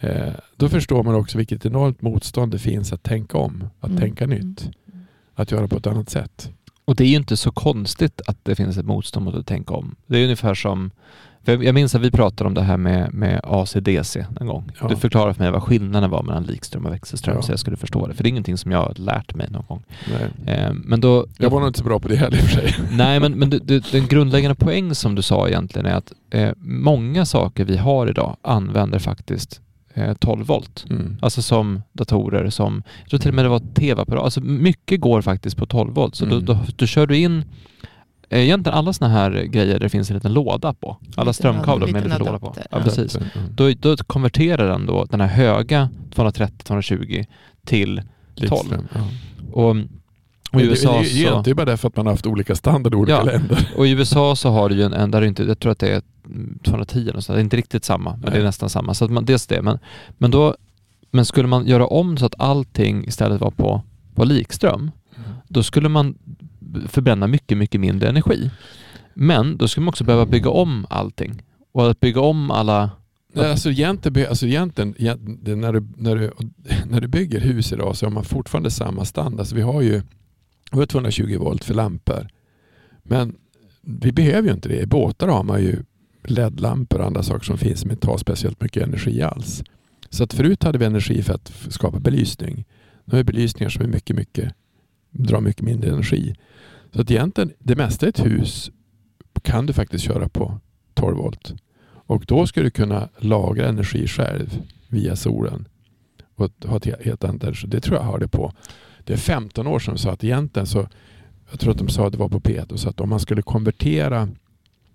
[0.00, 3.64] Eh, då förstår man också vilket enormt motstånd det finns att tänka om.
[3.80, 4.00] Att Mm.
[4.00, 4.70] tänka nytt.
[5.34, 6.50] Att göra på ett annat sätt.
[6.84, 9.74] Och det är ju inte så konstigt att det finns ett motstånd mot att tänka
[9.74, 9.94] om.
[10.06, 10.90] Det är ungefär som,
[11.44, 14.70] jag- minns att vi pratade om det här med, med ACDC en gång.
[14.80, 14.88] Ja.
[14.88, 17.42] Du förklarade för mig vad skillnaden var mellan likström och växelström Ja.
[17.42, 18.14] så jag skulle förstå det.
[18.14, 19.82] För det är ingenting som jag har lärt mig någon gång.
[20.44, 20.54] Nej.
[20.58, 21.26] Eh, men då...
[21.38, 22.74] Jag var nog inte så bra på det heller i och för sig.
[22.92, 26.50] Nej, men, men det, det, den grundläggande poäng som du sa egentligen är att eh,
[26.58, 29.60] många saker vi har idag använder faktiskt
[30.18, 30.84] 12 volt.
[30.90, 31.16] Mm.
[31.22, 34.24] Alltså som datorer, som, jag tror till och med det var tv-apparater.
[34.24, 36.14] Alltså mycket går faktiskt på 12 volt.
[36.14, 36.44] Så Mm.
[36.44, 37.44] då, då, då kör du in
[38.28, 40.96] eh, egentligen alla sådana här grejer där det finns en liten låda på.
[41.14, 42.54] Alla strömkablar med en liten låda på.
[42.70, 43.16] Ja, precis.
[43.16, 43.28] Mm.
[43.54, 47.26] Då, då konverterar den då den här höga 230-220
[47.66, 48.02] till
[48.36, 48.50] 12.
[48.50, 49.00] Likström, Ja.
[49.52, 49.76] Och,
[50.52, 52.92] och i USA det, det, det är bara därför att man har haft olika standard
[52.94, 53.22] i olika Ja.
[53.22, 53.68] länder.
[53.76, 55.78] Och i USA så har du ju en, en där det inte, jag tror att
[55.78, 56.02] det är
[56.64, 58.40] 210 eller så, det är inte riktigt samma, men det Nej.
[58.40, 58.94] är nästan samma.
[58.94, 59.78] Så att man, dels det, men,
[60.18, 60.56] men då,
[61.10, 63.82] men skulle man göra om så att allting istället var på,
[64.14, 64.90] på likström,
[65.48, 66.18] då skulle man
[66.86, 68.50] förbränna mycket, mycket mindre energi.
[69.14, 71.42] Men då skulle man också behöva bygga om allting.
[71.72, 72.90] Och att bygga om alla...
[73.32, 76.32] Nej, alltså egentligen, alltså egentligen, egent- det- när, du, när, du,
[76.90, 79.40] när du bygger hus idag så har man fortfarande samma standard.
[79.40, 80.02] Alltså vi har ju
[80.72, 82.28] vi har 220 volt för lampor.
[83.02, 83.36] Men
[83.82, 84.80] vi behöver ju inte det.
[84.80, 85.82] I båtar har man ju
[86.24, 89.62] LED-lampor och andra saker som finns som inte tar speciellt mycket energi alls.
[90.10, 92.64] Så att förut hade vi energi för att skapa belysning.
[93.04, 94.54] Nu har vi belysningar som är mycket, mycket,
[95.10, 96.34] drar mycket mindre energi.
[96.94, 98.70] Så att egentligen, det mesta i ett hus
[99.42, 100.60] kan du faktiskt köra på
[100.94, 101.54] 12 volt.
[101.90, 105.68] Och då ska du kunna lagra energi själv via solen.
[106.34, 107.56] Och ha ett helt annat.
[107.66, 108.52] Det tror jag hörde på.
[109.04, 110.88] Det är 15 år sedan de sa att egentligen så,
[111.50, 113.42] jag tror att de sa att det var på P1, så att om man skulle
[113.42, 114.28] konvertera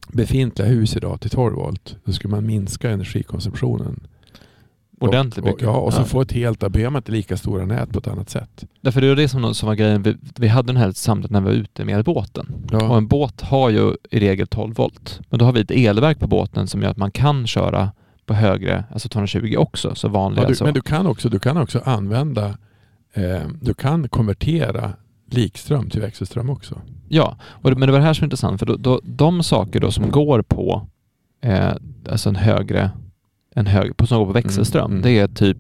[0.08, 4.08] befintliga hus idag till 12 volt, då skulle man minska energikonsumtionen.
[5.00, 5.64] Ordentligt och, och, mycket.
[5.68, 6.06] Ja, och så Ja.
[6.06, 8.64] få ett helt, då behöver man inte lika stora nät på ett annat sätt.
[8.82, 11.42] Därför det var det som, som var grejen, vi, vi hade den här samtalet när
[11.42, 12.54] vi var ute med båten.
[12.66, 15.20] Och Ja, en båt har ju i regel 12 volt.
[15.30, 17.92] Men då har vi ett elverk på båten som gör att man kan köra
[18.26, 20.44] på högre, alltså 220 också, så vanliga.
[20.44, 20.64] ja, du, så.
[20.64, 22.58] men du kan också, du kan också använda,
[23.14, 24.94] eh, du kan konvertera
[25.34, 26.82] likström till växelström också.
[27.10, 29.80] Ja, och men det var det här som är intressant, för då, då, de saker
[29.80, 30.88] då som går på
[31.42, 31.74] eh,
[32.10, 32.92] alltså en högre,
[33.56, 35.02] en hög, som går på växelström, Mm, mm.
[35.02, 35.58] det är typ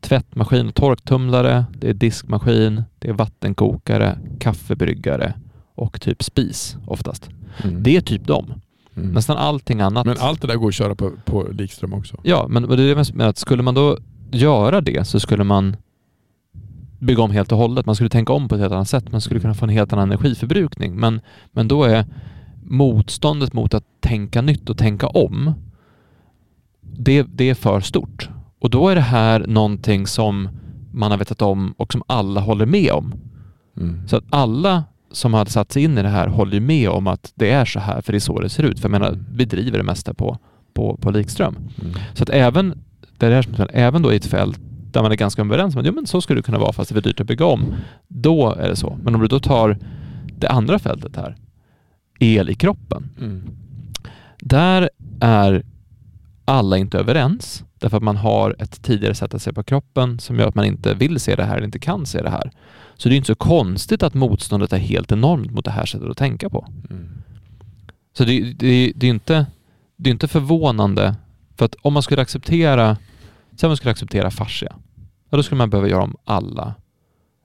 [0.00, 5.34] tvättmaskin och torktumlare, det är diskmaskin, det är vattenkokare, kaffebryggare
[5.74, 7.30] och typ spis oftast.
[7.64, 7.82] Mm.
[7.82, 8.54] Det är typ dem.
[8.96, 9.12] Mm.
[9.12, 10.06] Nästan allting annat.
[10.06, 12.16] Men allt det där går att köra på, på likström också.
[12.22, 13.98] Ja, men det är det med att skulle man då
[14.30, 15.76] göra det så skulle man
[16.98, 17.86] bygga om helt och hållet.
[17.86, 19.12] Man skulle tänka om på ett helt annat sätt.
[19.12, 20.96] Man skulle kunna få en helt annan energiförbrukning.
[20.96, 21.20] Men,
[21.52, 22.04] men då är
[22.62, 25.52] motståndet mot att tänka nytt och tänka om,
[26.80, 28.28] det, det är för stort.
[28.58, 30.48] Och då är det här någonting som
[30.92, 33.14] man har vetat om och som alla håller med om.
[33.76, 34.08] Mm.
[34.08, 37.06] Så att alla som har satt sig in i det här håller ju med om
[37.06, 38.80] att det är så här, för det är så det ser ut.
[38.80, 40.38] För jag menar, vi driver det mesta på,
[40.74, 41.56] på, på likström.
[41.82, 41.94] Mm.
[42.14, 42.82] Så att även,
[43.18, 44.60] det är det här som, även då i ett fält
[44.96, 46.88] där man är ganska överens om att ja, men så skulle det kunna vara fast
[46.88, 47.74] det är för dyrt att bygga om.
[48.08, 48.98] Då är det så.
[49.02, 49.78] Men om du då tar
[50.38, 51.36] det andra fältet här,
[52.18, 53.10] el i kroppen.
[53.20, 53.42] Mm.
[54.38, 54.90] Där
[55.20, 55.62] är
[56.44, 60.38] alla inte överens därför att man har ett tidigare sätt att se på kroppen som
[60.38, 62.50] gör att man inte vill se det här eller inte kan se det här.
[62.94, 66.10] Så det är inte så konstigt att motståndet är helt enormt mot det här sättet
[66.10, 66.66] att tänka på.
[66.90, 67.08] Mm.
[68.18, 69.46] Så det, det, det är inte
[69.96, 71.14] det är inte förvånande
[71.56, 72.96] för att om man skulle acceptera
[73.56, 74.76] Säg om man skulle acceptera fascia.
[75.30, 76.74] Ja, då skulle man behöva göra om alla,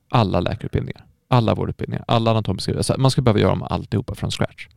[0.09, 2.77] alla läkarutbildningar, alla vårdutbildningar, alla anatomiska...
[2.77, 4.67] Alltså man skulle behöva göra om alltihopa från scratch.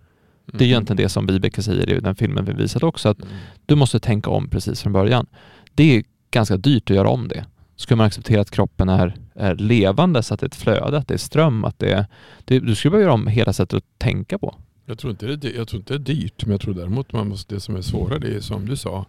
[0.47, 3.23] Det är ju egentligen det som Vibeke säger i den filmen vi visade också, att
[3.23, 3.35] Mm.
[3.67, 5.27] du måste tänka om precis från början.
[5.75, 7.45] Det är ganska dyrt att göra om det.
[7.77, 11.09] Skulle man acceptera att kroppen är, är levande, så att det är ett flöde, att
[11.09, 12.07] det är ström, att det är...
[12.45, 14.55] Det, du skulle behöva göra om hela sättet att tänka på.
[14.87, 17.13] Jag tror, inte det, är jag tror inte det är dyrt, men jag tror däremot
[17.13, 19.07] man måste, det som är svårare det är som du sa,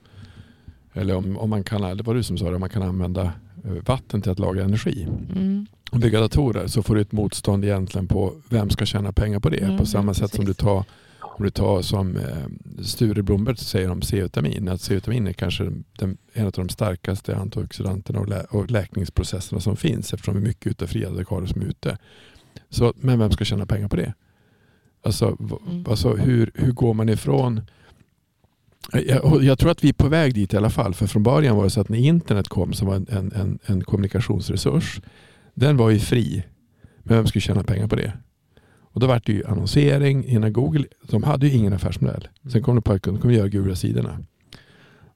[0.96, 3.24] eller om, om man kan, det var du som sa det, om man kan använda
[3.66, 5.66] eh, vatten till att lagra energi Mm.
[5.92, 9.50] och bygga datorer så får du ett motstånd egentligen på vem ska tjäna pengar på
[9.50, 9.58] det.
[9.58, 10.64] Mm, på samma sätt som du precis.
[10.66, 10.84] tar,
[11.22, 16.18] om du tar som eh, Sture Blomberg säger om C-vitamin, att C-vitamin är kanske den,
[16.34, 20.68] en av de starkaste antioxidanterna och, lä, och läkningsprocesserna som finns eftersom vi är mycket
[20.72, 21.98] ute fria radikaler som är ute.
[22.70, 24.14] Så, men vem ska tjäna pengar på det?
[25.04, 25.38] Alltså,
[25.70, 25.86] Mm.
[25.90, 27.62] alltså hur, hur går man ifrån
[28.94, 30.94] jag, jag tror att vi är på väg dit i alla fall.
[30.94, 33.60] För från början var det så att när internet kom som var en, en, en,
[33.66, 35.02] en kommunikationsresurs.
[35.54, 36.44] Den var ju fri.
[37.04, 38.14] Men vem skulle tjäna pengar på det?
[38.96, 40.26] Och då var det ju annonsering.
[40.26, 42.28] Innan Google, de hade ju ingen affärsmodell.
[42.52, 44.20] Sen kom de på att de kommer göra gula sidorna.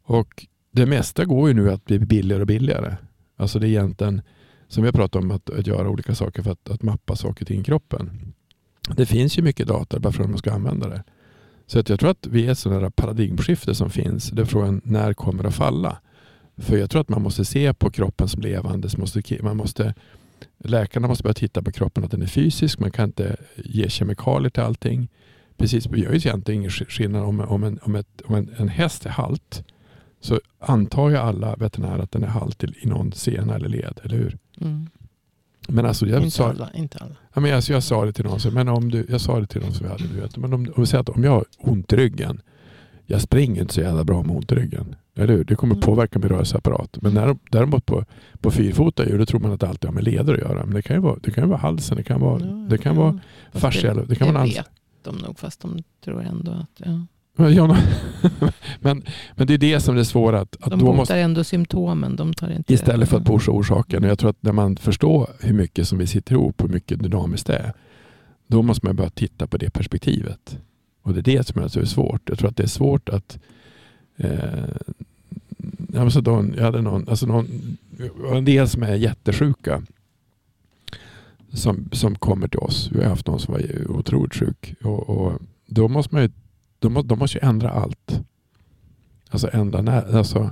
[0.04, 2.96] Och det mesta går ju nu att bli billigare och billigare.
[3.38, 4.22] Alltså det är egentligen,
[4.68, 7.64] som jag pratade om, att, att göra olika saker för att, att mappa saker till
[7.64, 8.34] kroppen.
[8.96, 11.04] Det finns ju mycket data bara för att man ska använda det.
[11.70, 14.30] Så att jag tror att vi är sådana sådant där paradigmskifte som finns.
[14.30, 15.98] Det är frågan när kommer det att falla?
[16.58, 18.90] För jag tror att man måste se på kroppen som levande.
[18.90, 19.94] Så måste, man måste,
[20.58, 22.80] läkarna måste börja titta på kroppen att den är fysisk.
[22.80, 25.08] Man kan inte ge kemikalier till allting.
[25.58, 28.68] Precis, vi gör ju egentligen ingen skillnad om, om, en, om, ett, om en, en
[28.68, 29.64] häst är halt.
[30.22, 34.00] Så antar ju alla veterinärer att den är halt i, i någon sena eller led,
[34.04, 34.38] eller hur?
[34.62, 34.88] Mm.
[35.70, 36.70] Men alltså jag Inte sa, alla.
[36.74, 37.16] Inte alla.
[37.34, 39.46] Ja, men alltså jag sa det till någon, så, men om du, jag sa det
[39.48, 41.94] till någon som vi hade, du vet, men om, om, att om jag har ont
[41.94, 42.42] i ryggen,
[43.06, 44.96] jag springer inte så jävla bra med ont i ryggen.
[45.16, 45.44] Eller hur?
[45.44, 45.82] Det kommer Mm.
[45.86, 46.98] påverka min rörelseapparat.
[47.02, 48.06] Men när, däremot på,
[48.42, 50.66] på fyrfota djur, då tror man att det alltid har med leder att göra.
[50.66, 52.96] Men det kan ju vara, det kan vara halsen, det kan vara, Ja, det kan
[52.96, 53.20] vara
[53.52, 54.70] Fast fasciella, det kan det vara vet
[55.04, 57.06] de nog, fast de tror ändå att ja.
[57.40, 57.68] Men, ja,
[58.80, 59.04] men,
[59.36, 60.42] men det är det som är det svåra.
[60.42, 62.16] Att, att de botar måste, ändå symptomen.
[62.16, 64.04] De tar inte istället för att pusha orsaken.
[64.04, 67.04] Och jag tror att när man förstår hur mycket som vi sitter ihop, hur mycket
[67.04, 67.74] dynamiskt det är.
[68.48, 70.58] Då måste man börja titta på det perspektivet.
[71.02, 72.30] Och det är det som är svårt.
[72.30, 73.40] Jag tror att det är svårt att
[74.18, 74.30] eh,
[75.94, 77.78] ja, men så då, jag hade någon, alltså någon,
[78.34, 79.82] en del som är jättesjuka
[81.54, 82.90] som, som kommer till oss.
[82.92, 84.74] Vi har haft någon som var otroligt sjuk.
[84.84, 85.34] Och, och
[85.66, 86.30] då måste man ju,
[86.80, 88.22] de, de måste ju ändra allt.
[89.30, 90.52] Alltså ändra när, alltså,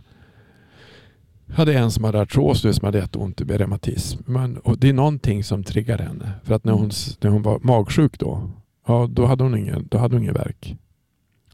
[1.46, 4.22] jag hade en som hade artros nu som hade jätteont med reumatism.
[4.26, 6.32] Men, och det är någonting som triggar henne.
[6.44, 8.50] För att när hon, när hon var magsjuk då,
[8.88, 10.78] ja, då hade hon ingen, då hade hon ingen verk.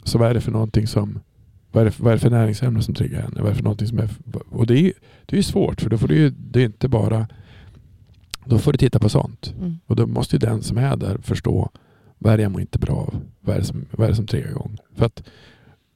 [0.03, 1.19] Så vad är det för någonting som
[1.71, 3.35] vad är, det, vad är det för näringsämne som triggar henne?
[3.35, 4.09] Vad är det för någonting som är,
[4.49, 4.93] och det är ju
[5.25, 7.27] det är svårt för då får du ju, det är inte bara
[8.45, 9.53] då får du titta på sånt.
[9.59, 9.79] Mm.
[9.85, 11.69] Och då måste ju den som är där förstå
[12.17, 13.21] vad är det jag mår inte bra av?
[13.43, 14.77] Vad är det som, vad är det som triggar igång?
[14.95, 15.23] För att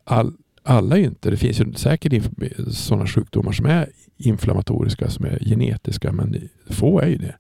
[0.03, 0.33] all,
[0.63, 2.29] alla är ju inte, det finns ju säkert
[2.71, 7.35] sådana sjukdomar som är inflammatoriska, som är genetiska, men få är ju det.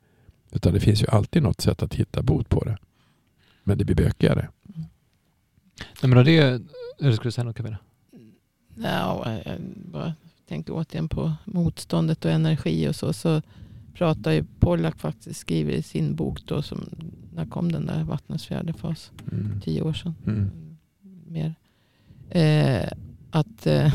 [0.51, 2.77] Utan det finns ju alltid något sätt att hitta bot på det.
[3.63, 4.49] Men det blir bökigare.
[6.01, 6.37] Nej, men det,
[6.99, 7.77] eller skulle du säga något Camilla?
[8.75, 10.13] Ja, jag bara
[10.47, 13.13] tänkte återigen på motståndet och energi och så.
[13.13, 13.41] Så
[13.97, 16.89] pratar ju Pollack faktiskt, skriver i sin bok då, som,
[17.33, 19.11] när kom den där Vattnets fjärde fas?
[19.31, 19.61] Mm.
[19.61, 20.15] Tio år sedan.
[20.27, 20.49] Mm.
[21.27, 21.55] Mer.
[22.29, 22.89] Eh,
[23.31, 23.93] att eh,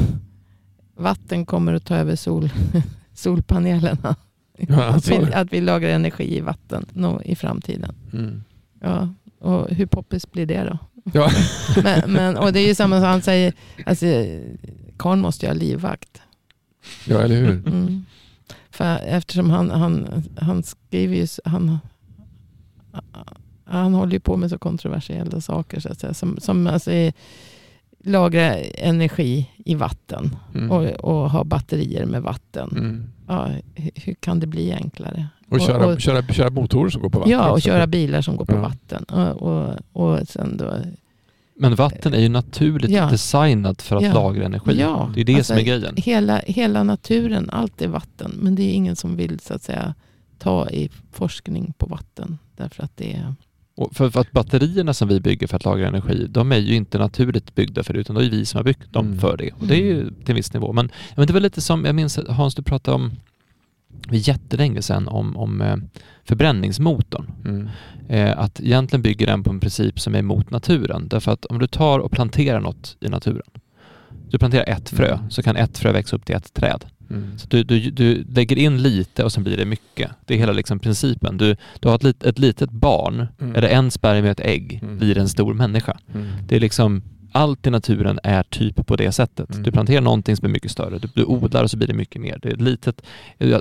[0.96, 2.50] vatten kommer att ta över sol,
[3.12, 4.16] solpanelerna.
[4.59, 7.94] Ja, att, vi, att vi lagrar energi i vatten nå- i framtiden.
[8.12, 8.42] Mm.
[8.80, 10.78] Ja, och hur poppis blir det då?
[11.12, 11.30] Ja.
[11.82, 13.53] men, men, och det är ju samma som han säger,
[13.86, 14.07] alltså,
[14.96, 16.20] karln måste ju ha livvakt.
[17.07, 17.68] ja, eller hur?
[17.68, 18.05] Mm.
[18.73, 21.79] För eftersom han, han, han skriver ju, han,
[23.64, 26.14] han håller ju på med så kontroversiella saker så att säga.
[26.14, 27.12] Som, som alltså är,
[28.05, 30.70] lagra energi i vatten Mm.
[30.70, 32.68] och, och ha batterier med vatten.
[32.77, 33.05] Mm.
[33.29, 35.27] Ja, hur, kan det bli enklare?
[35.49, 38.37] Och, köra, och- köra, köra motorer som går på vatten Ja, och köra bilar som
[38.37, 38.61] går på Ja.
[38.61, 39.05] vatten.
[39.05, 40.75] Och, och, och sen då,
[41.62, 43.10] Men vatten är ju naturligt Ja.
[43.10, 44.12] designat för att Ja.
[44.14, 44.76] lagra energi.
[44.80, 45.94] Ja, det är det alltså, som är grejen.
[45.96, 48.32] hela, hela naturen, allt är vatten.
[48.36, 49.94] Men det är ingen som vill så att säga
[50.38, 52.38] ta i forskning på vatten.
[52.56, 53.34] Därför att det är...
[53.76, 56.74] Och för, för att batterierna som vi bygger för att lagra energi, de är ju
[56.74, 59.18] inte naturligt byggda för det, utan det är vi som har byggt dem Mm.
[59.18, 59.50] för det.
[59.60, 60.72] Och det är ju till en viss nivå.
[60.72, 63.12] Men, men det var lite som, jag minns Hans, du pratade om
[64.18, 65.76] jättelänge sedan om, om eh,
[66.42, 67.30] förbränningsmotorn.
[67.44, 67.68] Mm.
[68.08, 71.08] Eh, att egentligen bygger den på en princip som är emot naturen.
[71.08, 73.46] Därför att om du tar och planterar något i naturen,
[74.30, 75.30] du planterar ett frö, Mm.
[75.30, 76.84] så kan ett frö växa upp till ett träd.
[77.10, 77.38] Mm.
[77.38, 80.10] Så du, du, du lägger in lite och sen blir det mycket.
[80.26, 81.38] Det är hela liksom principen.
[81.38, 83.54] Du, du har ett, lit, ett litet barn, Mm.
[83.56, 84.98] eller en spermie och ett ägg, Mm.
[84.98, 85.98] blir en stor människa.
[86.14, 86.26] Mm.
[86.48, 87.02] Det är liksom,
[87.33, 89.51] allt i naturen är typ på det sättet.
[89.51, 89.62] Mm.
[89.62, 92.22] Du planterar någonting som är mycket större, du, du odlar och så blir det mycket
[92.22, 92.39] mer.
[92.43, 93.03] Det är litet,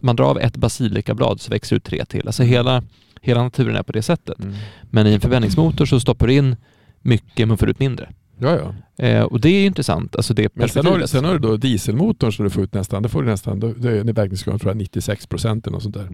[0.01, 2.27] man drar av ett basilikablad så växer ut tre till.
[2.27, 2.83] Alltså hela,
[3.21, 4.39] hela naturen är på det sättet.
[4.39, 4.55] Mm.
[4.83, 6.55] Men i en förbränningsmotor så stoppar du in
[7.01, 8.09] mycket men får ut mindre.
[8.37, 9.05] Ja, ja.
[9.05, 11.39] Eh, och det är ju intressant, alltså det Men sen har, du, sen har du
[11.39, 14.61] då dieselmotorn som du får ut nästan, det får du nästan, det är en verkningsgrad
[14.61, 16.09] tror jag 96 procent eller något sånt där.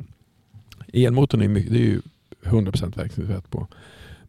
[0.94, 2.02] Elmotorn är, mycket, det är ju
[2.44, 3.68] 100 procent verkningsgrad på.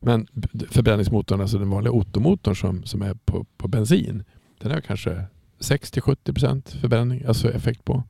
[0.00, 0.26] Men
[0.70, 4.24] förbränningsmotorn, alltså den vanliga Ottomotorn som, som är på, på bensin,
[4.58, 5.24] den har kanske
[5.58, 8.02] 60-70 procent förbränning, alltså effekt på.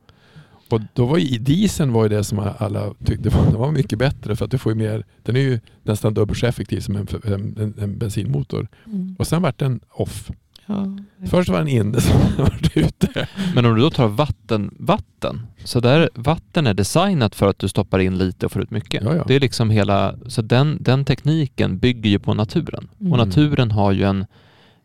[0.70, 3.98] Och då var ju, dieseln var ju det som alla tyckte var, den var mycket
[3.98, 7.06] bättre för att du får mer, den är ju nästan dubbelt så effektiv som en,
[7.24, 8.68] en, en bensinmotor.
[8.86, 9.16] Mm.
[9.18, 10.30] Och sen vart den off.
[10.68, 13.28] Ja, Först var den inne, sen var den ute.
[13.54, 17.68] Men om du då tar vatten, vatten, så där vatten är designat för att du
[17.68, 19.02] stoppar in lite och får ut mycket.
[19.04, 19.24] Ja, ja.
[19.26, 22.88] Det är liksom hela, så den, den tekniken bygger ju på naturen.
[23.00, 23.12] Mm.
[23.12, 24.26] Och naturen har ju en,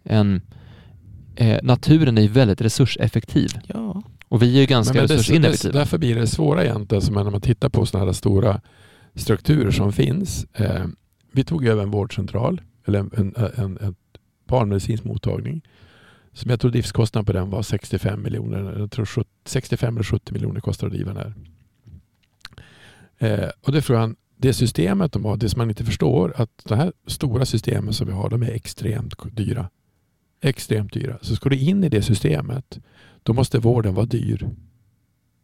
[0.04, 0.42] en
[1.36, 3.50] eh, naturen är ju väldigt resurseffektiv.
[3.68, 4.04] ja.
[4.28, 5.80] Och vi är ju ganska Men det, det, resursineffektiva.
[5.80, 8.62] därför blir det svåra egentligen, som när man tittar på sådana här stora
[9.16, 10.46] strukturer som finns.
[10.54, 10.86] Eh,
[11.32, 13.96] vi tog över en vårdcentral, eller en, en, en, en
[14.54, 15.62] barnmedicinsk mottagning.
[16.34, 18.80] Som jag tror driftskostnaden på den var 65 miljoner.
[18.80, 21.34] Jag tror 70, 65 eller 70 miljoner kostar att driva den här.
[23.18, 26.50] Eh, och det tror jag, det systemet de har, det som man inte förstår, att
[26.64, 29.70] de här stora systemen som vi har, de är extremt dyra.
[30.42, 31.18] Extremt dyra.
[31.22, 32.80] Så ska du in i det systemet,
[33.24, 34.50] då måste vården vara dyr.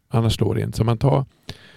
[0.08, 0.78] Annars slår det inte.
[0.78, 1.24] Så man tar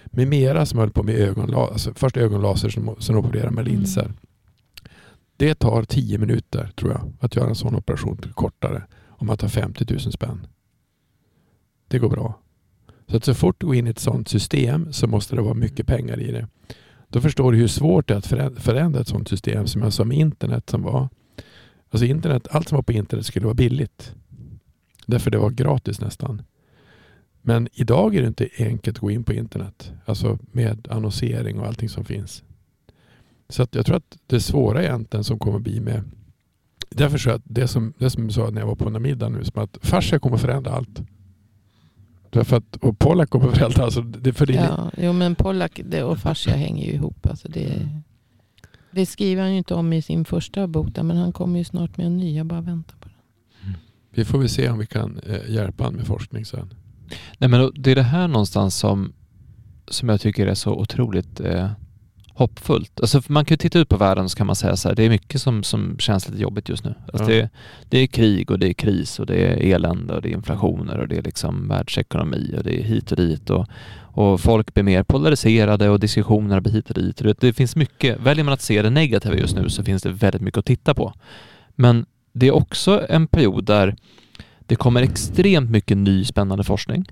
[0.04, 4.14] Mimera som höll på med ögonlaser, alltså först ögonlaser som, sen opererar med Mm.
[5.44, 9.48] Det tar 10 minuter tror jag att göra en sån operation kortare om man tar
[9.48, 10.46] 50 000 spänn.
[11.88, 12.40] Det går bra.
[13.06, 15.54] Så att så fort du går in i ett sånt system så måste det vara
[15.54, 16.48] mycket pengar i det.
[17.08, 20.04] Då förstår du hur svårt det är att förändra ett sånt system som jag sa
[20.04, 21.08] med internet som var.
[21.90, 24.14] Alltså internet, allt som var på internet skulle vara billigt.
[25.06, 26.42] Därför det var gratis nästan.
[27.42, 29.92] Men idag är det inte enkelt att gå in på internet.
[30.04, 32.42] Alltså med annonsering och allting som finns.
[33.48, 36.02] Så att jag tror att det svåra egentligen som kommer bli med
[36.96, 39.00] Därför så att det som, det som jag sa när jag var på den här
[39.00, 41.02] middagen nu, som att fascia kommer förändra allt.
[42.30, 46.18] Därför att, och Pollack kommer förändra, alltså det, för det, Ja, jo, men Pollack och
[46.18, 47.26] fascia hänger ju ihop.
[47.26, 47.88] Alltså det,
[48.90, 51.64] det skriver han ju inte om i sin första bok, där, men han kommer ju
[51.64, 52.36] snart med en ny.
[52.36, 53.14] Jag bara väntar på det.
[54.10, 56.74] vi får väl se om vi kan eh, hjälpa honom med forskning sen.
[57.38, 59.12] Nej, men det är det här någonstans som,
[59.88, 61.70] som jag tycker är så otroligt eh,
[62.34, 63.00] hoppfullt.
[63.00, 65.02] Alltså, man kan ju titta ut på världen så kan man säga så här, det
[65.02, 66.94] är mycket som, som känns lite jobbigt just nu.
[67.12, 67.36] Alltså, Ja.
[67.42, 67.50] det,
[67.88, 70.98] det är krig och det är kris och det är elände och det är inflationer
[70.98, 73.66] och det är liksom världsekonomi och det är hit och dit och,
[74.00, 77.16] och folk blir mer polariserade och diskussioner blir hit och dit.
[77.16, 80.10] Det, det finns mycket, väljer man att se det negativa just nu så finns det
[80.10, 81.12] väldigt mycket att titta på.
[81.74, 83.96] Men det är också en period där
[84.66, 87.04] det kommer extremt mycket ny spännande forskning.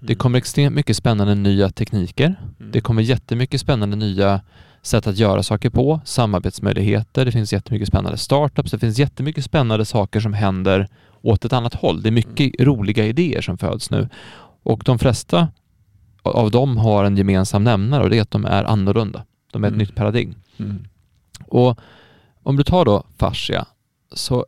[0.00, 2.36] Det kommer extremt mycket spännande nya tekniker.
[2.58, 4.40] Det kommer jättemycket spännande nya
[4.82, 9.84] sätt att göra saker på, samarbetsmöjligheter, det finns jättemycket spännande startups, det finns jättemycket spännande
[9.84, 10.88] saker som händer
[11.22, 12.02] åt ett annat håll.
[12.02, 14.08] Det är mycket roliga idéer som föds nu
[14.62, 15.48] och de flesta
[16.22, 19.24] av dem har en gemensam nämnare och det är att de är annorlunda.
[19.52, 19.78] De är ett Mm.
[19.78, 20.34] nytt paradigm.
[20.56, 20.84] Mm.
[21.46, 21.78] Och
[22.42, 23.66] om du tar då fascia,
[24.12, 24.46] så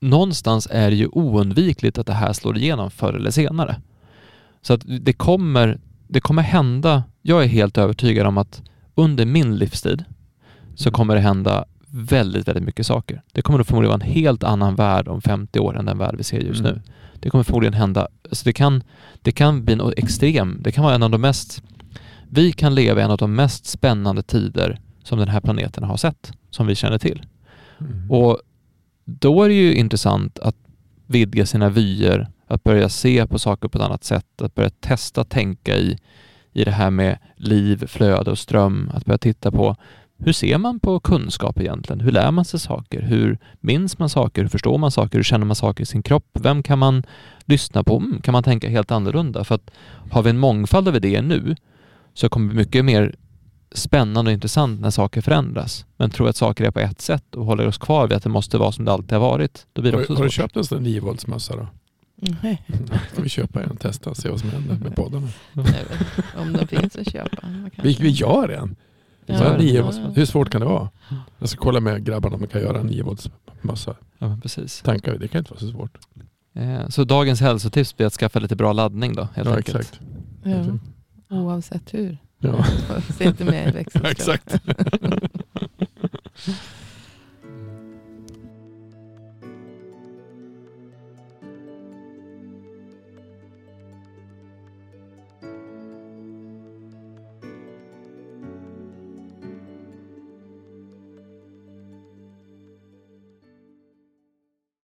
[0.00, 3.80] någonstans är det ju oundvikligt att det här slår igenom förr eller senare.
[4.62, 5.80] Så att det kommer
[6.12, 8.62] det kommer hända, jag är helt övertygad om att
[8.94, 10.04] under min livstid
[10.74, 13.22] så kommer det hända väldigt, väldigt mycket saker.
[13.32, 16.24] Det kommer förmodligen vara en helt annan värld om 50 år än den värld vi
[16.24, 16.72] ser just Mm.
[16.72, 16.82] nu.
[17.20, 18.82] Det kommer förmodligen hända, alltså det, kan,
[19.22, 21.62] det kan bli något extrem, det kan vara en av de mest,
[22.28, 25.96] vi kan leva i en av de mest spännande tider som den här planeten har
[25.96, 27.22] sett, som vi känner till.
[27.80, 28.10] Mm.
[28.10, 28.38] Och
[29.04, 30.56] då är det ju intressant att
[31.06, 35.24] vidga sina vyer, att börja se på saker på ett annat sätt, att börja testa
[35.24, 35.98] tänka i,
[36.52, 39.76] i det här med liv, flöde och ström, att börja titta på
[40.24, 42.00] hur ser man på kunskap egentligen?
[42.00, 43.02] Hur lär man sig saker?
[43.02, 44.42] Hur minns man saker?
[44.42, 45.18] Hur förstår man saker?
[45.18, 46.26] Hur känner man saker i sin kropp?
[46.40, 47.02] Vem kan man
[47.44, 47.96] lyssna på?
[47.96, 49.44] Mm, Kan man tänka helt annorlunda?
[49.44, 49.70] För att
[50.10, 51.56] har vi en mångfald av idéer nu
[52.14, 53.14] så kommer det bli mycket mer
[53.72, 55.84] spännande och intressant när saker förändras.
[55.96, 58.28] Men tror att saker är på ett sätt och håller oss kvar vid att det
[58.28, 60.34] måste vara som det alltid har varit, då blir det Har, också har du svårt.
[60.34, 61.66] köpt en sån 9 volts mössa då?
[62.20, 62.62] Nej,
[63.12, 65.28] Ska vi köpa en och testa och se vad som händer med poddarna?
[66.36, 67.48] om de finns att köpa.
[67.82, 68.76] Vi, vi gör en.
[69.26, 69.92] Ja, nio.
[70.14, 70.88] Hur svårt kan det vara?
[71.38, 73.30] Jag ska kolla med grabbarna om man kan göra en 9 volts
[73.62, 73.94] mössa.
[74.18, 74.82] Ja, precis.
[74.82, 75.98] Tankar vi, det kan inte vara så svårt.
[76.54, 79.78] Eh, Så dagens hälsotips blir att skaffa lite bra laddning då, helt ja, enkelt.
[79.78, 80.00] exakt.
[80.42, 80.78] Ja,
[81.36, 82.18] oavsett hur.
[82.38, 82.64] Ja.
[83.18, 84.06] Sitter med i växelström.
[84.10, 84.54] exakt.